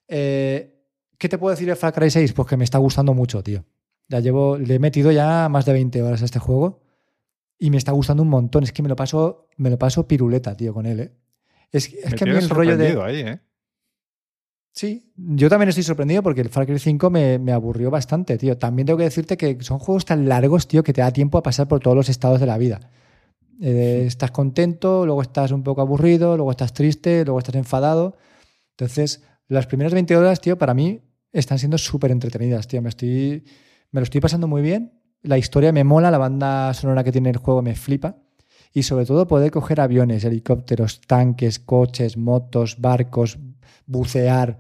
[0.08, 0.74] Eh,
[1.18, 2.32] ¿Qué te puedo decir de Far Cry 6?
[2.32, 3.64] Pues que me está gustando mucho, tío.
[4.08, 6.82] Ya llevo, le he metido ya más de 20 horas a este juego
[7.58, 8.64] y me está gustando un montón.
[8.64, 11.12] Es que me lo paso, me lo paso piruleta, tío, con él, ¿eh?
[11.72, 13.00] Es, es que a mí el rollo de.
[13.02, 13.40] Ahí, ¿eh?
[14.72, 18.58] Sí, yo también estoy sorprendido porque el Far Cry 5 me, me, aburrió bastante, tío.
[18.58, 21.42] También tengo que decirte que son juegos tan largos, tío, que te da tiempo a
[21.42, 22.90] pasar por todos los estados de la vida.
[23.60, 28.16] Eh, estás contento, luego estás un poco aburrido, luego estás triste, luego estás enfadado.
[28.70, 31.02] Entonces, las primeras 20 horas, tío, para mí
[31.32, 32.82] están siendo súper entretenidas, tío.
[32.82, 33.44] Me, estoy,
[33.90, 35.00] me lo estoy pasando muy bien.
[35.22, 38.16] La historia me mola, la banda sonora que tiene el juego me flipa.
[38.72, 43.38] Y sobre todo poder coger aviones, helicópteros, tanques, coches, motos, barcos,
[43.86, 44.58] bucear,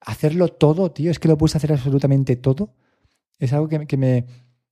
[0.00, 1.10] hacerlo todo, tío.
[1.10, 2.74] Es que lo puedes hacer absolutamente todo.
[3.38, 4.26] Es algo que, que me,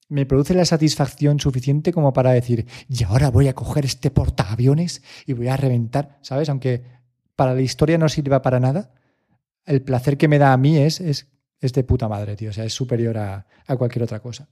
[0.08, 5.02] me produce la satisfacción suficiente como para decir, y ahora voy a coger este portaaviones
[5.26, 6.48] y voy a reventar, ¿sabes?
[6.48, 6.82] Aunque
[7.36, 8.90] para la historia no sirva para nada,
[9.64, 11.28] el placer que me da a mí es, es,
[11.60, 12.50] es de puta madre, tío.
[12.50, 14.48] O sea, es superior a, a, cualquier otra cosa.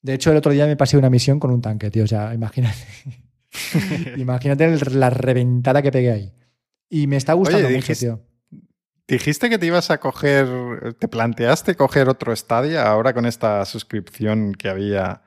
[0.00, 2.04] De hecho, el otro día me pasé una misión con un tanque, tío.
[2.04, 2.78] O sea, imagínate.
[4.16, 6.32] imagínate la reventada que pegué ahí.
[6.88, 8.20] Y me está gustando Oye, mucho, dijiste, tío.
[9.10, 14.54] Dijiste que te ibas a coger, te planteaste coger otro Stadia ahora con esta suscripción
[14.54, 15.22] que había.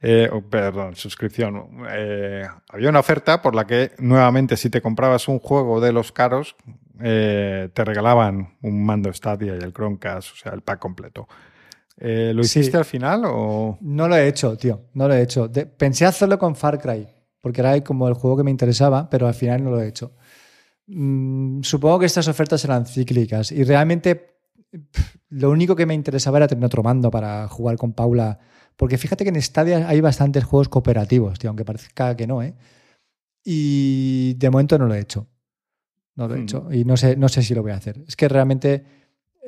[0.00, 1.84] Eh, oh, perdón, suscripción.
[1.90, 6.10] Eh, había una oferta por la que nuevamente si te comprabas un juego de los
[6.10, 6.56] caros,
[7.02, 11.28] eh, te regalaban un mando Stadia y el Chromecast, o sea, el pack completo.
[11.98, 12.76] Eh, ¿Lo hiciste sí.
[12.78, 13.76] al final o...?
[13.82, 15.48] No lo he hecho, tío, no lo he hecho.
[15.48, 17.06] De, pensé hacerlo con Far Cry,
[17.42, 20.12] porque era como el juego que me interesaba, pero al final no lo he hecho.
[20.86, 24.36] Mm, supongo que estas ofertas eran cíclicas y realmente
[24.70, 28.38] pff, lo único que me interesaba era tener otro mando para jugar con Paula.
[28.76, 32.54] Porque fíjate que en Stadia hay bastantes juegos cooperativos, tío, aunque parezca que no, ¿eh?
[33.42, 35.28] Y de momento no lo he hecho.
[36.14, 36.68] No lo he hecho.
[36.70, 38.02] Y no sé, no sé si lo voy a hacer.
[38.06, 38.84] Es que realmente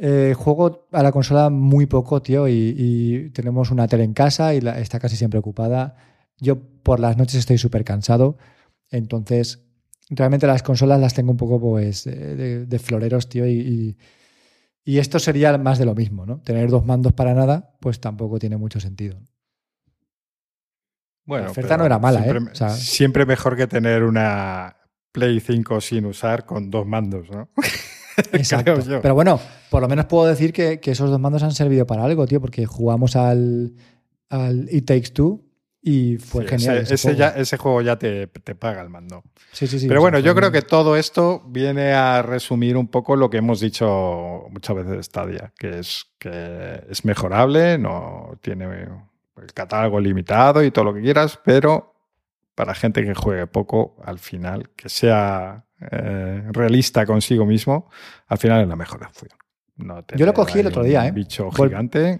[0.00, 4.58] eh, juego a la consola muy poco, tío, y, tenemos una tele en casa y
[4.58, 5.96] está casi siempre ocupada.
[6.38, 8.38] Yo por las noches estoy súper cansado,
[8.90, 9.67] entonces
[10.10, 13.96] realmente las consolas las tengo un poco pues de, floreros, tío, y,
[14.84, 16.40] y, esto sería más de lo mismo, ¿no?
[16.40, 19.20] Tener dos mandos para nada, pues tampoco tiene mucho sentido.
[21.26, 22.70] Bueno, la oferta no era mala, siempre, ¿eh?
[22.70, 24.76] siempre mejor que tener una
[25.12, 27.50] Play 5 sin usar con dos mandos, ¿no?
[28.32, 28.78] Exacto.
[29.02, 29.38] Pero bueno,
[29.70, 32.64] por lo menos puedo decir que, esos dos mandos han servido para algo, tío, porque
[32.66, 33.74] jugamos al,
[34.30, 35.47] al It Takes Two
[35.80, 36.78] y fue genial.
[36.78, 37.18] Ese, ese, juego.
[37.18, 37.82] Ya, ese, juego.
[37.82, 39.22] ya, te, paga el mando.
[39.52, 39.88] Sí, sí, sí.
[39.88, 43.60] Pero bueno, yo creo que todo esto viene a resumir un poco lo que hemos
[43.60, 48.88] dicho muchas veces de Stadia, que es que es mejorable, no tiene
[49.36, 51.94] el catálogo limitado y todo lo que quieras, pero
[52.54, 57.88] para gente que juegue poco, al final, que sea eh, realista consigo mismo,
[58.26, 59.30] al final es la mejor opción.
[60.16, 61.12] Yo lo cogí el otro día, ¿eh?
[61.12, 62.18] Bicho gigante.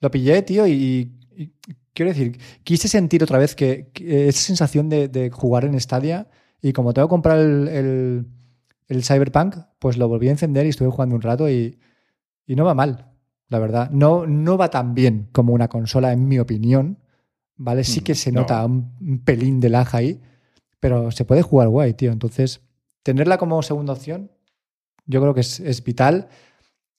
[0.00, 1.19] Lo pillé, tío, y,
[1.94, 6.28] quiero decir, quise sentir otra vez que, esa sensación de, jugar en Stadia
[6.62, 8.26] y como tengo que comprar el,
[9.02, 11.78] Cyberpunk, pues lo volví a encender y estuve jugando un rato y,
[12.46, 13.12] no va mal,
[13.48, 13.90] la verdad.
[13.90, 16.98] No, no va tan bien como una consola, en mi opinión.
[17.56, 17.84] ¿Vale?
[17.84, 20.20] Sí que mm, se nota un, pelín de lag ahí,
[20.80, 22.10] pero se puede jugar guay, tío.
[22.10, 22.62] Entonces,
[23.02, 24.30] tenerla como segunda opción,
[25.06, 26.28] yo creo que es, vital.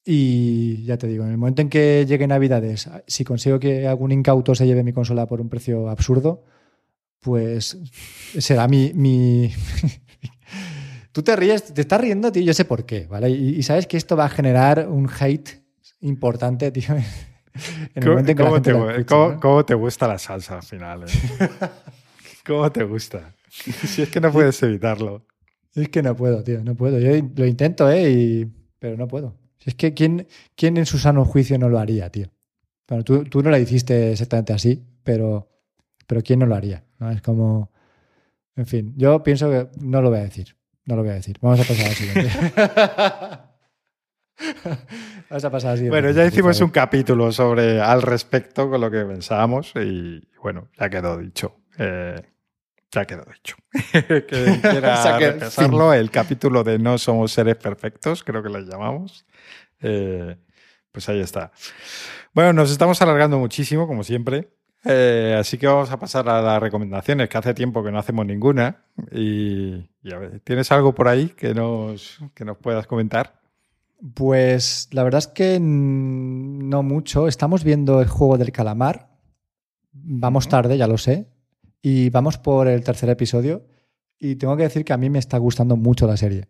[0.03, 4.11] Y ya te digo, en el momento en que llegue Navidades, si consigo que algún
[4.11, 6.43] incauto se lleve mi consola por un precio absurdo,
[7.19, 7.77] pues
[8.37, 8.91] será mi.
[8.93, 9.53] mi...
[11.11, 13.29] Tú te ríes, te estás riendo, tío, yo sé por qué, ¿vale?
[13.29, 15.61] Y, y, sabes que esto va a generar un hate
[15.99, 16.95] importante, tío.
[19.41, 21.03] ¿Cómo, te, gusta la salsa al final?
[21.03, 21.07] Eh?
[22.45, 23.35] ¿Cómo te gusta?
[23.49, 25.25] Si es que no puedes evitarlo.
[25.75, 26.99] Es que no puedo, tío, no puedo.
[26.99, 28.47] Yo lo intento, ¿eh?
[28.79, 29.40] pero no puedo.
[29.65, 32.27] Es que ¿quién, ¿quién en su sano juicio no lo haría, tío?
[32.87, 35.49] Bueno, tú, tú no la hiciste exactamente así, pero,
[36.07, 36.83] pero ¿quién no lo haría?
[36.99, 37.11] ¿No?
[37.11, 37.71] Es como...
[38.55, 40.55] En fin, yo pienso que no lo voy a decir.
[40.85, 41.37] No lo voy a decir.
[41.41, 42.31] Vamos a pasar al siguiente.
[45.29, 45.87] Vamos a pasar así.
[45.87, 50.89] Bueno, ya hicimos un capítulo sobre al respecto con lo que pensábamos y bueno, ya
[50.89, 51.61] quedó dicho.
[51.77, 52.21] Eh,
[52.91, 53.55] ya quedó dicho.
[53.91, 59.25] que quiera repasarlo, el capítulo de No somos seres perfectos, creo que lo llamamos.
[59.81, 60.37] Eh,
[60.91, 61.51] pues ahí está.
[62.33, 64.49] Bueno, nos estamos alargando muchísimo, como siempre.
[64.83, 68.25] Eh, así que vamos a pasar a las recomendaciones, que hace tiempo que no hacemos
[68.25, 68.85] ninguna.
[69.11, 73.41] Y, y a ver, ¿tienes algo por ahí que nos, que nos puedas comentar?
[74.15, 77.27] Pues la verdad es que no mucho.
[77.27, 79.09] Estamos viendo el juego del calamar.
[79.93, 81.27] Vamos tarde, ya lo sé.
[81.81, 83.67] Y vamos por el tercer episodio.
[84.19, 86.47] Y tengo que decir que a mí me está gustando mucho la serie.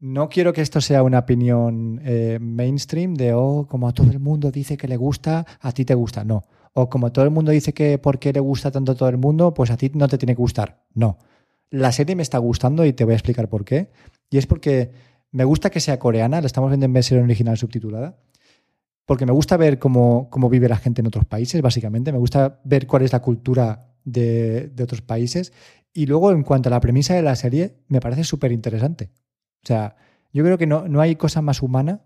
[0.00, 4.20] No quiero que esto sea una opinión eh, mainstream de, oh, como a todo el
[4.20, 6.24] mundo dice que le gusta, a ti te gusta.
[6.24, 6.44] No.
[6.72, 9.16] O como todo el mundo dice que por qué le gusta tanto a todo el
[9.16, 10.84] mundo, pues a ti no te tiene que gustar.
[10.94, 11.18] No.
[11.70, 13.90] La serie me está gustando y te voy a explicar por qué.
[14.30, 14.92] Y es porque
[15.32, 18.16] me gusta que sea coreana, la estamos viendo en versión original subtitulada,
[19.04, 22.12] porque me gusta ver cómo, cómo, vive la gente en otros países, básicamente.
[22.12, 25.52] Me gusta ver cuál es la cultura de, de otros países.
[25.92, 29.10] Y luego, en cuanto a la premisa de la serie, me parece súper interesante.
[29.62, 29.96] O sea,
[30.32, 32.02] yo creo que no, no hay cosa más humana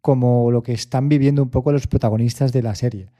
[0.00, 3.10] como lo que están viviendo un poco los protagonistas de la serie.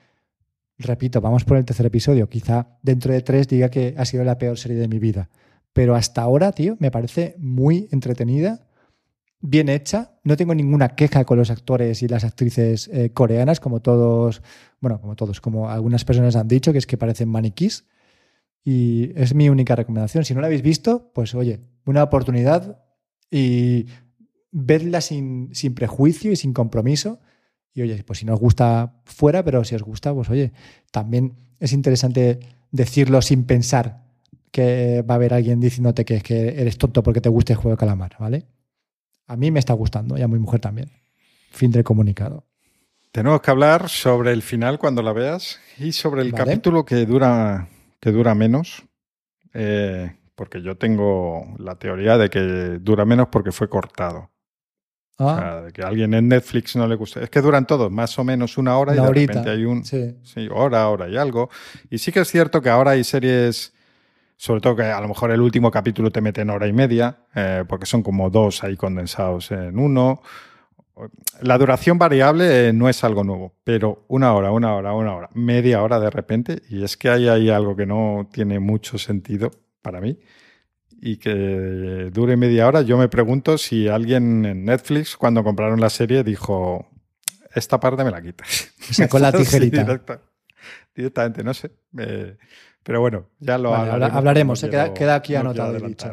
[0.79, 2.29] Repito, vamos por el tercer episodio.
[2.29, 5.29] Quizá dentro de tres diga que ha sido la peor serie de mi vida.
[5.73, 8.67] Pero hasta ahora, tío, me parece muy entretenida
[9.41, 10.19] bien hecha.
[10.25, 14.43] No tengo ninguna queja con los actores y las actrices eh, coreanas, como todos,
[14.81, 17.87] bueno, como todos, como algunas personas han dicho, que es que parecen maniquís.
[18.65, 20.25] Y es mi única recomendación.
[20.25, 22.83] Si no la habéis visto, pues oye, una oportunidad
[23.31, 23.87] y
[24.51, 27.21] vedla sin, sin prejuicio y sin compromiso.
[27.73, 30.53] Y oye, pues si no os gusta fuera, pero si os gusta, pues oye,
[30.91, 32.41] también es interesante
[32.73, 34.05] decirlo sin pensar
[34.51, 37.77] que va a haber alguien diciéndote que, que eres tonto porque te gusta el juego
[37.77, 38.47] de calamar, ¿vale?
[39.29, 40.91] A mí me está gustando y a mi mujer también.
[41.53, 42.45] Fin del comunicado.
[43.13, 47.69] Tenemos que hablar sobre el final cuando la veas y sobre el capítulo que dura,
[48.01, 48.85] que dura menos.
[49.53, 52.41] Eh, porque yo tengo la teoría de que
[52.81, 54.31] dura menos porque fue cortado.
[55.19, 55.25] Ah.
[55.27, 57.21] O sea, de que a alguien en Netflix no le gusta.
[57.21, 59.85] Es que duran todos más o menos una hora y de repente hay un.
[59.85, 60.17] Sí.
[60.23, 61.51] sí, hora, hora y algo.
[61.91, 63.75] Y sí que es cierto que ahora hay series
[64.39, 67.19] sobre todo que a lo mejor el último capítulo te mete en hora y media,
[67.35, 70.23] eh, porque son como dos ahí condensados en uno.
[71.43, 75.29] La duración variable eh, no es algo nuevo, pero una hora, una hora, una hora,
[75.35, 79.51] media hora de repente, y es que hay ahí algo que no tiene mucho sentido
[79.83, 80.19] para mí.
[81.03, 85.89] y que dure media hora, yo me pregunto si alguien en Netflix, cuando compraron la
[85.89, 86.91] serie, dijo,
[87.55, 88.73] esta parte me la quitas.
[88.91, 90.21] Sacó la tijerita.
[90.95, 91.71] directamente, no sé.
[92.83, 94.63] pero bueno, ya lo hablaremos.
[94.65, 94.71] ¿eh?
[94.95, 96.13] queda, aquí anotado dicho.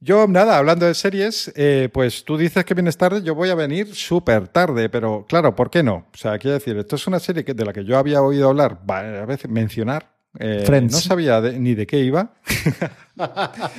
[0.00, 3.54] Yo, nada, hablando de series, eh, pues tú dices que vienes tarde, yo voy a
[3.54, 6.06] venir súper tarde, pero claro, ¿por qué no?
[6.12, 8.78] O sea, quiero decir, esto es una serie de la que yo había oído hablar,
[8.86, 12.34] a veces mencionar, eh, no sabía ni de qué iba.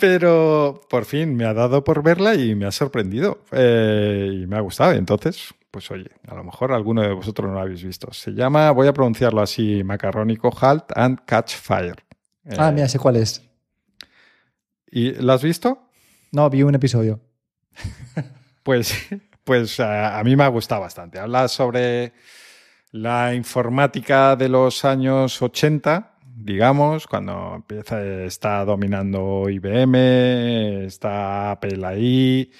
[0.00, 4.56] Pero por fin me ha dado por verla y me ha sorprendido eh, y me
[4.56, 4.92] ha gustado.
[4.92, 8.12] Entonces, pues oye, a lo mejor alguno de vosotros no lo habéis visto.
[8.12, 12.04] Se llama, voy a pronunciarlo así, macarrónico, Halt and Catch Fire.
[12.56, 13.42] ah, mira, sé cuál es.
[14.90, 15.90] ¿Y lo has visto?
[16.30, 17.20] No, vi un episodio.
[18.62, 18.94] pues,
[19.42, 21.18] pues a, a mí me ha gustado bastante.
[21.18, 22.12] Habla sobre
[22.92, 32.50] la informática de los años 80, digamos, cuando empieza, está dominando IBM, está Apple ahí.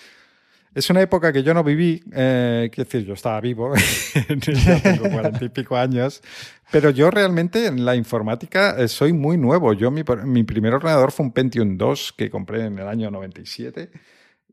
[0.75, 3.73] Es una época que yo no viví, eh, quiero decir, yo estaba vivo,
[4.15, 6.23] ya tengo cuarenta y pico años,
[6.71, 9.73] pero yo realmente en la informática eh, soy muy nuevo.
[9.73, 13.91] Yo mi, mi primer ordenador fue un Pentium 2 que compré en el año 97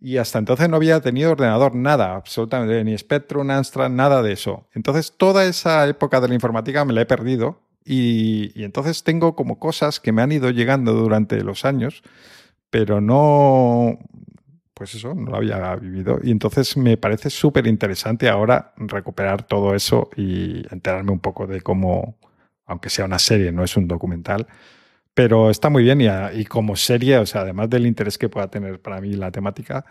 [0.06, 4.68] y hasta entonces no había tenido ordenador, nada, absolutamente, ni Spectrum, Amstrad, nada de eso.
[4.76, 9.58] Entonces toda esa época de la informática me la he perdido y, entonces tengo como
[9.58, 12.04] cosas que me han ido llegando durante los años,
[12.70, 13.98] pero no,
[14.76, 16.20] pues eso, no lo había vivido.
[16.22, 21.62] Y entonces me parece súper interesante ahora recuperar todo eso y enterarme un poco de
[21.62, 22.20] cómo,
[22.68, 24.46] aunque sea una serie, no es un documental,
[25.16, 28.82] pero está muy bien y, como serie, o sea, además del interés que pueda tener
[28.82, 29.86] para mí la temática,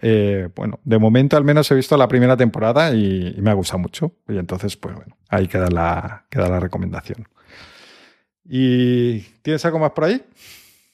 [0.00, 3.80] eh, bueno, de momento al menos he visto la primera temporada y, me ha gustado
[3.80, 4.14] mucho.
[4.28, 7.28] Y entonces, pues bueno, ahí queda la, queda la recomendación.
[8.44, 10.24] ¿Y tienes algo más por ahí?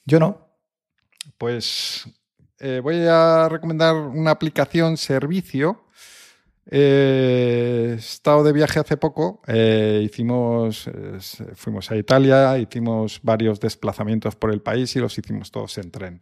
[0.06, 0.48] Yo no.
[1.36, 2.08] Pues
[2.60, 5.83] eh, voy a recomendar una aplicación servicio
[6.70, 10.08] he estado de viaje hace poco, eh,
[11.54, 16.20] fuimos a Italia, hicimos varios desplazamientos por el país y los hicimos todos en tren.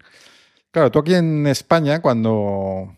[0.70, 2.96] Claro, tú aquí en España, cuando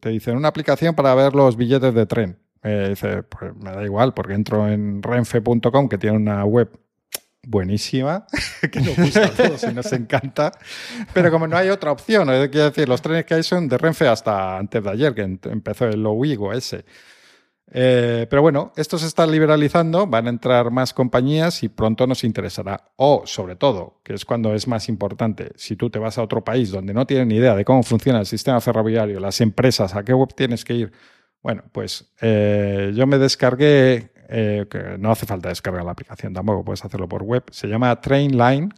[0.00, 3.84] te dicen una aplicación para ver los billetes de tren, eh, dice, pues me da
[3.84, 6.70] igual, porque entro en renfe.com, que tiene una web
[7.46, 8.26] buenísima,
[8.72, 10.52] que nos gusta a todos y nos encanta,
[11.14, 14.08] pero como no hay otra opción, quiero decir, los trenes que hay son de Renfe
[14.08, 16.84] hasta antes de ayer, que empezó el Lowigo ese.
[17.72, 22.24] Eh, pero bueno, esto se está liberalizando, van a entrar más compañías y pronto nos
[22.24, 22.92] interesará.
[22.96, 26.44] O, sobre todo, que es cuando es más importante, si tú te vas a otro
[26.44, 30.04] país donde no tienen ni idea de cómo funciona el sistema ferroviario, las empresas, a
[30.04, 30.92] qué web tienes que ir,
[31.42, 36.64] bueno, pues eh, yo me descargué eh, que no hace falta descargar la aplicación tampoco,
[36.64, 37.44] puedes hacerlo por web.
[37.50, 38.70] Se llama Trainline.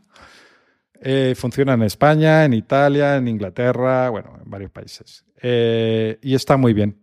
[1.01, 5.25] Eh, funciona en España, en Italia, en Inglaterra, bueno, en varios países.
[5.41, 7.01] Eh, y está muy bien,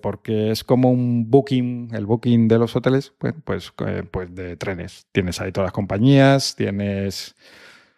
[0.00, 3.72] porque es como un booking, el booking de los hoteles, pues, pues,
[4.10, 5.06] pues de trenes.
[5.10, 7.34] Tienes ahí todas las compañías, tienes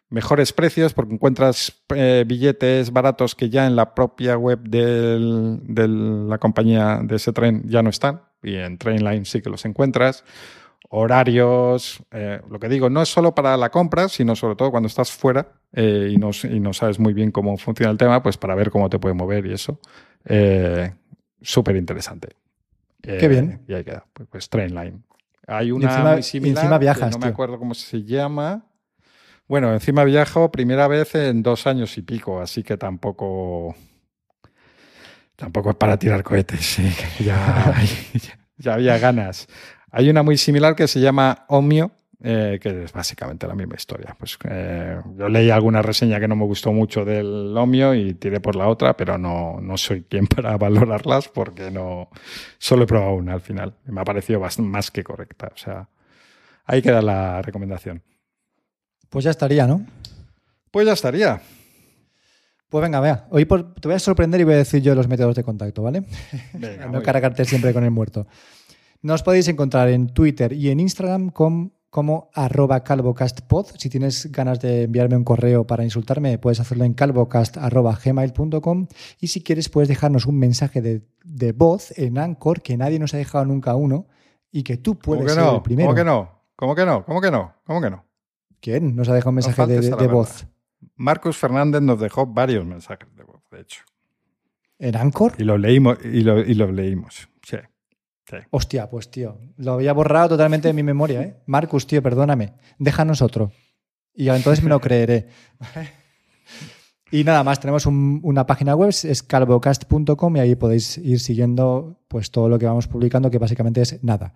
[0.08, 1.82] mejores precios porque encuentras
[2.26, 7.82] billetes baratos que ya en la propia web de la compañía de ese tren ya
[7.82, 10.24] no están y en Trainline sí que los encuentras.
[10.90, 14.86] Horarios, eh, lo que digo, no es solo para la compra, sino sobre todo cuando
[14.86, 18.36] estás fuera eh, y, no, y, no, sabes muy bien cómo funciona el tema, pues
[18.36, 19.80] para ver cómo te puede mover y eso.
[20.24, 20.92] Eh,
[21.42, 22.36] súper interesante.
[23.02, 23.62] Qué bien.
[23.66, 25.02] Y ahí queda, pues, pues Trainline.
[25.46, 28.64] Hay una encima, muy similar, encima viajas, no me acuerdo cómo se llama.
[29.46, 33.74] Bueno, encima viajo primera vez en dos años y pico, así que tampoco
[35.36, 36.78] Tampoco es para tirar cohetes,
[37.18, 37.74] ya,
[38.58, 39.48] ya, había ganas.
[39.90, 41.90] Hay una muy similar que se llama Omio,
[42.22, 44.16] eh, que es básicamente la misma historia.
[44.18, 48.40] Pues eh, yo leí alguna reseña que no me gustó mucho del Omio y tiré
[48.40, 52.08] por la otra, pero no, no soy quien para valorarlas porque no
[52.58, 53.74] solo he probado una al final.
[53.86, 55.50] Me ha parecido más que correcta.
[55.52, 55.88] O sea,
[56.64, 58.02] ahí queda la recomendación.
[59.10, 59.84] Pues ya estaría, ¿no?
[60.70, 61.40] Pues ya estaría.
[62.74, 63.28] Pues venga, vea.
[63.30, 66.02] Hoy te voy a sorprender y voy a decir yo los métodos de contacto, ¿vale?
[66.54, 68.26] Venga, no cargarte siempre con el muerto.
[69.00, 73.66] Nos podéis encontrar en Twitter y en Instagram como arroba calvocastpod.
[73.78, 78.88] Si tienes ganas de enviarme un correo para insultarme, puedes hacerlo en calvocast.gmail.com
[79.20, 83.18] y si quieres puedes dejarnos un mensaje de, voz en Anchor, que nadie nos ha
[83.18, 84.08] dejado nunca uno
[84.50, 85.90] y que tú puedes ser el primero.
[85.90, 86.42] ¿Cómo que no?
[86.56, 87.04] ¿Cómo que no?
[87.04, 87.54] ¿Cómo que no?
[87.62, 88.04] ¿Cómo que no?
[88.60, 90.48] ¿Quién nos ha dejado un mensaje de voz?
[90.96, 93.82] Marcus Fernández nos dejó varios mensajes de voz, de hecho.
[94.78, 95.34] ¿En Anchor?
[95.38, 97.28] Y los leímos, y lo, y leímos.
[97.42, 97.56] Sí,
[98.50, 101.36] Hostia, pues tío, lo había borrado totalmente de mi memoria, ¿eh?
[101.46, 102.54] Marcus, tío, perdóname.
[102.78, 103.52] Déjanos otro.
[104.14, 105.28] Y entonces me lo creeré.
[107.10, 112.30] Y nada más, tenemos una página web, es calvocast.com y ahí podéis ir siguiendo pues
[112.30, 114.34] todo lo que vamos publicando, que básicamente es nada.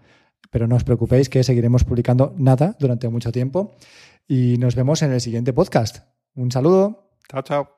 [0.51, 3.75] Pero no os preocupéis que seguiremos publicando nada durante mucho tiempo
[4.29, 6.05] y nos vemos en el siguiente podcast.
[6.39, 7.11] Un saludo.
[7.29, 7.78] Chao, chao.